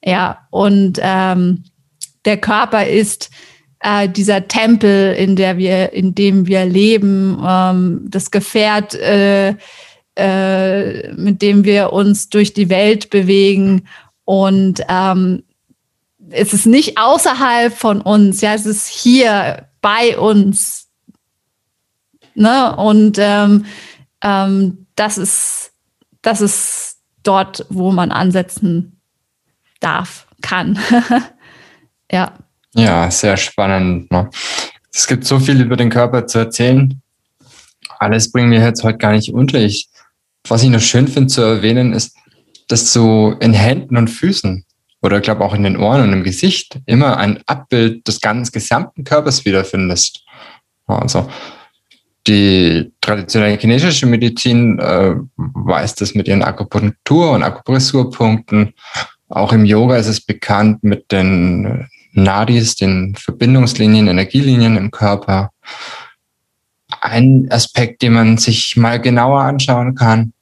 Ja, 0.03 0.47
und 0.49 0.99
ähm, 1.01 1.65
der 2.25 2.37
Körper 2.37 2.87
ist 2.87 3.29
äh, 3.81 4.09
dieser 4.09 4.47
Tempel, 4.47 5.13
in 5.13 5.35
der 5.35 5.57
wir, 5.57 5.93
in 5.93 6.15
dem 6.15 6.47
wir 6.47 6.65
leben, 6.65 7.37
ähm, 7.45 8.05
das 8.09 8.31
Gefährt. 8.31 8.95
Äh, 8.95 9.55
äh, 10.15 11.11
mit 11.13 11.41
dem 11.41 11.63
wir 11.63 11.93
uns 11.93 12.29
durch 12.29 12.53
die 12.53 12.69
Welt 12.69 13.09
bewegen. 13.09 13.87
Und 14.25 14.81
ähm, 14.87 15.43
es 16.29 16.53
ist 16.53 16.65
nicht 16.65 16.97
außerhalb 16.97 17.75
von 17.75 18.01
uns, 18.01 18.41
ja, 18.41 18.53
es 18.53 18.65
ist 18.65 18.87
hier 18.87 19.67
bei 19.81 20.17
uns. 20.17 20.87
Ne? 22.35 22.75
Und 22.75 23.17
ähm, 23.19 23.65
ähm, 24.23 24.87
das 24.95 25.17
ist, 25.17 25.71
das 26.21 26.41
ist 26.41 26.97
dort, 27.23 27.65
wo 27.69 27.91
man 27.91 28.11
ansetzen 28.11 28.99
darf, 29.79 30.27
kann. 30.41 30.79
ja. 32.11 32.33
Ja, 32.75 33.11
sehr 33.11 33.37
spannend. 33.37 34.11
Ne? 34.11 34.29
Es 34.93 35.07
gibt 35.07 35.25
so 35.25 35.39
viel 35.39 35.61
über 35.61 35.75
den 35.75 35.89
Körper 35.89 36.25
zu 36.25 36.39
erzählen. 36.39 37.01
Alles 37.99 38.31
bringen 38.31 38.51
wir 38.51 38.61
jetzt 38.61 38.83
heute 38.83 38.97
gar 38.97 39.11
nicht 39.11 39.33
unter. 39.33 39.59
Ich, 39.59 39.89
was 40.47 40.63
ich 40.63 40.69
noch 40.69 40.81
schön 40.81 41.07
finde 41.07 41.27
zu 41.27 41.41
erwähnen, 41.41 41.93
ist, 41.93 42.15
dass 42.67 42.91
du 42.93 43.35
in 43.39 43.53
Händen 43.53 43.97
und 43.97 44.09
Füßen 44.09 44.65
oder 45.01 45.17
ich 45.17 45.23
glaube 45.23 45.43
auch 45.43 45.53
in 45.53 45.63
den 45.63 45.77
Ohren 45.77 46.01
und 46.01 46.13
im 46.13 46.23
Gesicht 46.23 46.79
immer 46.85 47.17
ein 47.17 47.39
Abbild 47.45 48.07
des 48.07 48.21
ganzen 48.21 48.51
gesamten 48.53 49.03
Körpers 49.03 49.45
wiederfindest. 49.45 50.23
Also 50.87 51.29
die 52.25 52.91
traditionelle 53.01 53.57
chinesische 53.57 54.05
Medizin 54.05 54.79
äh, 54.79 55.15
weiß 55.35 55.95
das 55.95 56.15
mit 56.15 56.27
ihren 56.27 56.41
Akupunktur- 56.41 57.31
und 57.31 57.43
Akupressurpunkten. 57.43 58.73
Auch 59.27 59.51
im 59.51 59.65
Yoga 59.65 59.97
ist 59.97 60.07
es 60.07 60.21
bekannt 60.21 60.83
mit 60.83 61.11
den 61.11 61.89
Nadis, 62.13 62.75
den 62.75 63.15
Verbindungslinien, 63.15 64.07
Energielinien 64.07 64.77
im 64.77 64.91
Körper. 64.91 65.51
Ein 67.01 67.47
Aspekt, 67.49 68.03
den 68.03 68.13
man 68.13 68.37
sich 68.37 68.77
mal 68.77 69.01
genauer 69.01 69.41
anschauen 69.41 69.95
kann. 69.95 70.32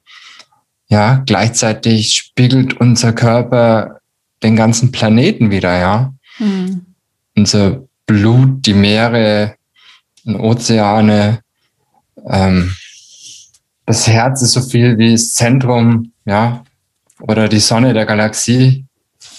Ja, 0.92 1.22
gleichzeitig 1.24 2.14
spiegelt 2.14 2.78
unser 2.78 3.14
Körper 3.14 4.00
den 4.42 4.56
ganzen 4.56 4.92
Planeten 4.92 5.50
wieder, 5.50 5.78
ja. 5.78 6.12
Hm. 6.36 6.84
Unser 7.34 7.84
Blut, 8.04 8.66
die 8.66 8.74
Meere, 8.74 9.54
Ozeane, 10.26 11.40
ähm, 12.28 12.74
das 13.86 14.06
Herz 14.06 14.42
ist 14.42 14.52
so 14.52 14.60
viel 14.60 14.98
wie 14.98 15.12
das 15.12 15.32
Zentrum, 15.32 16.12
ja, 16.26 16.62
oder 17.20 17.48
die 17.48 17.58
Sonne 17.58 17.94
der 17.94 18.04
Galaxie, 18.04 18.84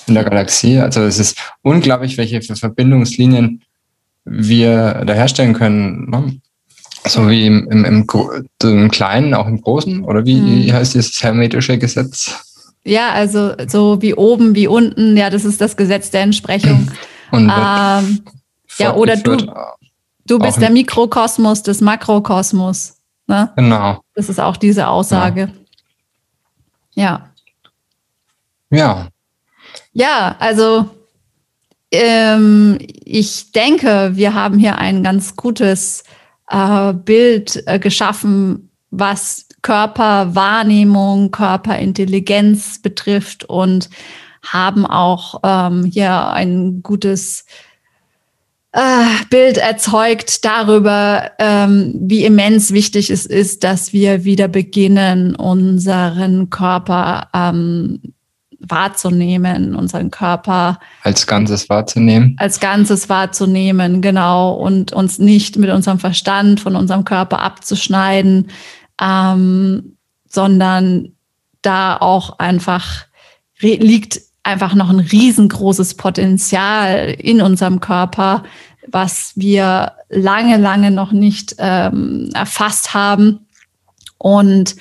in 0.07 0.15
der 0.15 0.23
Galaxie. 0.23 0.79
Also 0.79 1.03
es 1.03 1.19
ist 1.19 1.37
unglaublich, 1.61 2.17
welche 2.17 2.41
Verbindungslinien 2.41 3.61
wir 4.25 5.03
da 5.05 5.13
herstellen 5.13 5.53
können. 5.53 6.33
So 7.05 7.29
wie 7.29 7.45
im, 7.45 7.69
im, 7.69 7.85
im, 7.85 8.07
im, 8.63 8.91
Kleinen, 8.91 9.33
auch 9.33 9.47
im 9.47 9.61
Großen, 9.61 10.03
oder 10.05 10.25
wie, 10.25 10.65
wie 10.65 10.73
heißt 10.73 10.93
dieses 10.93 11.21
hermetische 11.21 11.77
Gesetz? 11.77 12.63
Ja, 12.85 13.09
also 13.11 13.53
so 13.67 14.01
wie 14.01 14.13
oben, 14.13 14.55
wie 14.55 14.67
unten, 14.67 15.15
ja, 15.17 15.29
das 15.29 15.45
ist 15.45 15.59
das 15.61 15.75
Gesetz 15.75 16.11
der 16.11 16.21
Entsprechung. 16.21 16.91
Und 17.31 17.51
ähm, 17.51 18.23
ja, 18.77 18.93
oder 18.93 19.15
du, 19.17 19.37
du 20.25 20.39
bist 20.39 20.61
der 20.61 20.69
Mikrokosmos 20.69 21.63
des 21.63 21.81
Makrokosmos. 21.81 22.97
Ne? 23.27 23.51
Genau. 23.55 24.01
Das 24.13 24.29
ist 24.29 24.39
auch 24.39 24.57
diese 24.57 24.87
Aussage. 24.87 25.51
Ja. 26.93 27.29
Ja. 28.69 29.07
Ja, 29.93 30.35
also 30.39 30.89
ähm, 31.91 32.77
ich 32.79 33.51
denke, 33.51 34.11
wir 34.13 34.33
haben 34.33 34.57
hier 34.57 34.77
ein 34.77 35.03
ganz 35.03 35.35
gutes 35.35 36.03
äh, 36.49 36.93
Bild 36.93 37.63
äh, 37.67 37.79
geschaffen, 37.79 38.69
was 38.91 39.47
Körperwahrnehmung, 39.61 41.31
Körperintelligenz 41.31 42.81
betrifft 42.81 43.45
und 43.45 43.89
haben 44.45 44.85
auch 44.85 45.39
ähm, 45.43 45.85
hier 45.85 46.27
ein 46.27 46.83
gutes 46.83 47.45
äh, 48.73 49.05
Bild 49.29 49.57
erzeugt 49.57 50.43
darüber, 50.43 51.31
ähm, 51.39 51.93
wie 51.97 52.25
immens 52.25 52.73
wichtig 52.73 53.09
es 53.09 53.25
ist, 53.25 53.63
dass 53.63 53.93
wir 53.93 54.25
wieder 54.25 54.47
beginnen, 54.47 55.35
unseren 55.35 56.49
Körper 56.49 57.29
ähm, 57.33 58.01
wahrzunehmen, 58.67 59.75
unseren 59.75 60.11
Körper 60.11 60.79
als 61.03 61.27
Ganzes 61.27 61.69
wahrzunehmen. 61.69 62.35
Als 62.39 62.59
Ganzes 62.59 63.09
wahrzunehmen, 63.09 64.01
genau, 64.01 64.53
und 64.53 64.93
uns 64.93 65.19
nicht 65.19 65.57
mit 65.57 65.69
unserem 65.69 65.99
Verstand 65.99 66.59
von 66.59 66.75
unserem 66.75 67.03
Körper 67.05 67.39
abzuschneiden, 67.39 68.49
ähm, 69.01 69.97
sondern 70.29 71.09
da 71.61 71.97
auch 71.97 72.39
einfach 72.39 73.05
liegt 73.59 74.21
einfach 74.43 74.75
noch 74.75 74.89
ein 74.89 74.99
riesengroßes 74.99 75.95
Potenzial 75.95 77.15
in 77.17 77.41
unserem 77.41 77.79
Körper, 77.79 78.43
was 78.87 79.31
wir 79.35 79.93
lange, 80.09 80.57
lange 80.57 80.91
noch 80.91 81.13
nicht 81.13 81.55
ähm, 81.59 82.29
erfasst 82.33 82.93
haben. 82.93 83.47
Und 84.17 84.75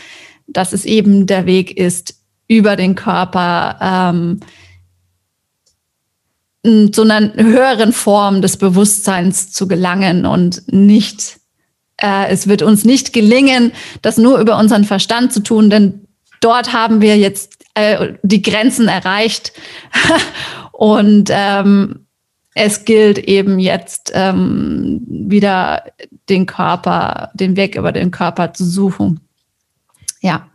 dass 0.48 0.72
es 0.72 0.84
eben 0.84 1.26
der 1.26 1.46
Weg 1.46 1.76
ist, 1.76 2.21
über 2.56 2.76
den 2.76 2.94
Körper 2.94 3.78
ähm, 3.82 4.40
zu 6.92 7.02
einer 7.02 7.34
höheren 7.34 7.92
Form 7.92 8.40
des 8.40 8.56
Bewusstseins 8.56 9.50
zu 9.52 9.66
gelangen 9.66 10.26
und 10.26 10.62
nicht 10.72 11.40
äh, 12.02 12.28
es 12.28 12.48
wird 12.48 12.62
uns 12.62 12.84
nicht 12.84 13.12
gelingen, 13.12 13.72
das 14.02 14.18
nur 14.18 14.38
über 14.38 14.58
unseren 14.58 14.84
Verstand 14.84 15.32
zu 15.32 15.40
tun, 15.42 15.70
denn 15.70 16.06
dort 16.40 16.72
haben 16.72 17.00
wir 17.00 17.16
jetzt 17.16 17.62
äh, 17.74 18.14
die 18.22 18.42
Grenzen 18.42 18.88
erreicht. 18.88 19.52
Und 20.72 21.30
ähm, 21.32 22.06
es 22.54 22.84
gilt 22.84 23.18
eben 23.18 23.58
jetzt 23.58 24.10
ähm, 24.14 25.00
wieder 25.08 25.84
den 26.28 26.46
Körper, 26.46 27.30
den 27.34 27.56
Weg 27.56 27.76
über 27.76 27.92
den 27.92 28.10
Körper 28.10 28.52
zu 28.52 28.64
suchen. 28.64 29.20
Ja. 30.20 30.48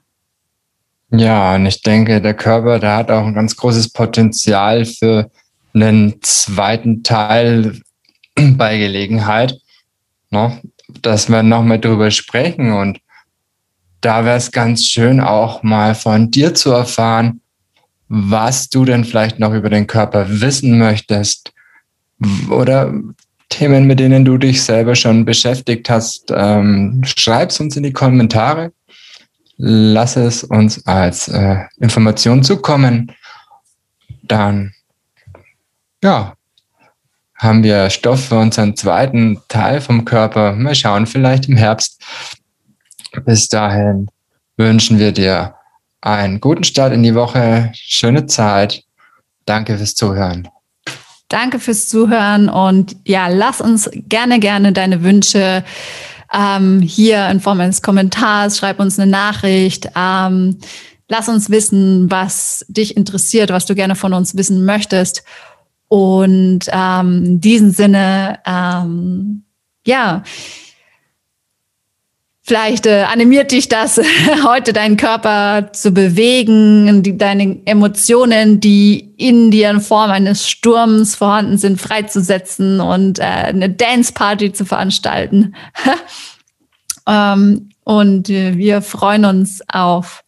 Ja, 1.10 1.56
und 1.56 1.66
ich 1.66 1.82
denke, 1.82 2.22
der 2.22 2.34
Körper, 2.34 2.80
der 2.80 2.98
hat 2.98 3.12
auch 3.12 3.26
ein 3.26 3.34
ganz 3.34 3.56
großes 3.56 3.94
Potenzial 3.94 4.86
für 4.86 5.32
einen 5.74 6.22
zweiten 6.22 7.04
Teil 7.04 7.80
bei 8.36 8.78
Gelegenheit. 8.78 9.58
Ne? 10.30 10.60
dass 11.02 11.30
wir 11.30 11.44
nochmal 11.44 11.80
drüber 11.80 12.12
sprechen. 12.12 12.72
Und 12.72 13.00
da 14.02 14.26
wäre 14.26 14.38
es 14.38 14.52
ganz 14.52 14.86
schön, 14.86 15.20
auch 15.20 15.64
mal 15.64 15.96
von 15.96 16.32
dir 16.32 16.54
zu 16.54 16.72
erfahren, 16.72 17.42
was 18.08 18.70
du 18.70 18.86
denn 18.86 19.04
vielleicht 19.04 19.40
noch 19.40 19.54
über 19.54 19.70
den 19.70 19.88
Körper 19.88 20.26
wissen 20.42 20.78
möchtest 20.78 21.52
oder 22.50 22.94
Themen, 23.50 23.86
mit 23.86 24.00
denen 24.00 24.26
du 24.26 24.38
dich 24.38 24.62
selber 24.62 24.96
schon 24.96 25.26
beschäftigt 25.26 25.90
hast. 25.90 26.32
Ähm, 26.36 27.02
Schreib 27.06 27.50
es 27.50 27.60
uns 27.60 27.76
in 27.76 27.84
die 27.84 27.94
Kommentare. 27.94 28.72
Lass 29.58 30.16
es 30.16 30.44
uns 30.44 30.86
als 30.86 31.28
äh, 31.28 31.66
Information 31.78 32.44
zukommen. 32.44 33.12
Dann, 34.24 34.74
ja, 36.04 36.34
haben 37.36 37.64
wir 37.64 37.90
Stoff 37.90 38.26
für 38.26 38.40
unseren 38.40 38.76
zweiten 38.76 39.42
Teil 39.48 39.82
vom 39.82 40.06
Körper. 40.06 40.54
Mal 40.54 40.76
schauen, 40.76 41.06
vielleicht 41.06 41.48
im 41.48 41.58
Herbst. 41.58 42.02
Bis 43.26 43.48
dahin 43.48 44.10
wünschen 44.58 45.00
wir 45.00 45.12
dir 45.12 45.56
einen 46.02 46.40
guten 46.40 46.64
Start 46.64 46.94
in 46.94 47.04
die 47.04 47.16
Woche, 47.16 47.72
schöne 47.74 48.26
Zeit. 48.26 48.84
Danke 49.46 49.78
fürs 49.78 49.96
Zuhören. 49.96 50.48
Danke 51.30 51.60
fürs 51.60 51.90
Zuhören 51.90 52.48
und 52.48 52.96
ja, 53.06 53.28
lass 53.28 53.60
uns 53.60 53.90
gerne, 53.94 54.40
gerne 54.40 54.72
deine 54.72 55.04
Wünsche 55.04 55.64
ähm, 56.34 56.82
hier 56.82 57.30
in 57.30 57.40
Form 57.40 57.60
eines 57.60 57.82
Kommentars, 57.82 58.58
schreib 58.58 58.80
uns 58.80 59.00
eine 59.00 59.10
Nachricht. 59.10 59.90
Ähm, 59.96 60.58
lass 61.08 61.30
uns 61.30 61.50
wissen, 61.50 62.12
was 62.12 62.66
dich 62.68 62.98
interessiert, 62.98 63.50
was 63.50 63.66
du 63.66 63.76
gerne 63.76 63.96
von 63.96 64.14
uns 64.14 64.36
wissen 64.36 64.66
möchtest. 64.66 65.24
Und 65.88 66.66
ähm, 66.70 67.24
in 67.26 67.42
diesem 67.42 67.72
Sinne, 67.72 68.40
ähm, 68.46 69.44
ja, 69.86 70.24
vielleicht 72.48 72.86
äh, 72.86 73.04
animiert 73.04 73.52
dich 73.52 73.68
das, 73.68 73.98
heute 74.46 74.74
deinen 74.74 74.98
Körper 74.98 75.72
zu 75.74 75.92
bewegen, 75.92 77.04
die, 77.04 77.18
deine 77.18 77.60
Emotionen, 77.66 78.60
die 78.60 79.14
in 79.18 79.52
dir 79.52 79.70
in 79.70 79.82
Form 79.82 80.10
eines 80.10 80.50
Sturms 80.50 81.16
vorhanden 81.16 81.58
sind, 81.58 81.80
freizusetzen 81.80 82.80
und 82.80 83.20
äh, 83.20 83.24
eine 83.24 83.70
Dance-Party 83.70 84.54
zu 84.54 84.66
veranstalten. 84.66 85.56
ähm, 87.08 87.70
und 87.84 88.30
äh, 88.30 88.58
wir 88.58 88.82
freuen 88.82 89.26
uns 89.26 89.62
auf 89.68 90.24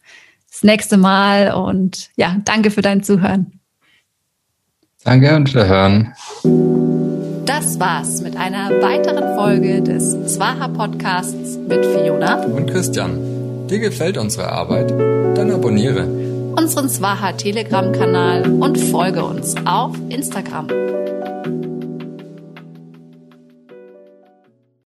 das 0.51 0.63
nächste 0.63 0.97
Mal 0.97 1.53
und 1.53 2.09
ja, 2.17 2.36
danke 2.43 2.70
für 2.70 2.82
dein 2.82 3.01
Zuhören. 3.01 3.59
Danke 5.05 5.34
und 5.36 5.53
wir 5.53 5.65
hören. 5.65 6.13
Das 7.50 7.80
war's 7.80 8.22
mit 8.22 8.38
einer 8.38 8.70
weiteren 8.80 9.36
Folge 9.36 9.82
des 9.82 10.36
Zwaha 10.36 10.68
Podcasts 10.68 11.58
mit 11.58 11.84
Fiona 11.84 12.43
und 12.43 12.70
Christian. 12.70 13.66
Dir 13.68 13.80
gefällt 13.80 14.20
unsere 14.20 14.52
Arbeit? 14.52 14.91
Dann 14.91 15.50
abonniere 15.50 16.04
unseren 16.56 16.88
Zwaha 16.89 17.32
Telegram-Kanal 17.32 18.52
und 18.52 18.78
folge 18.78 19.24
uns 19.24 19.56
auf 19.66 19.95
Instagram. 20.10 20.68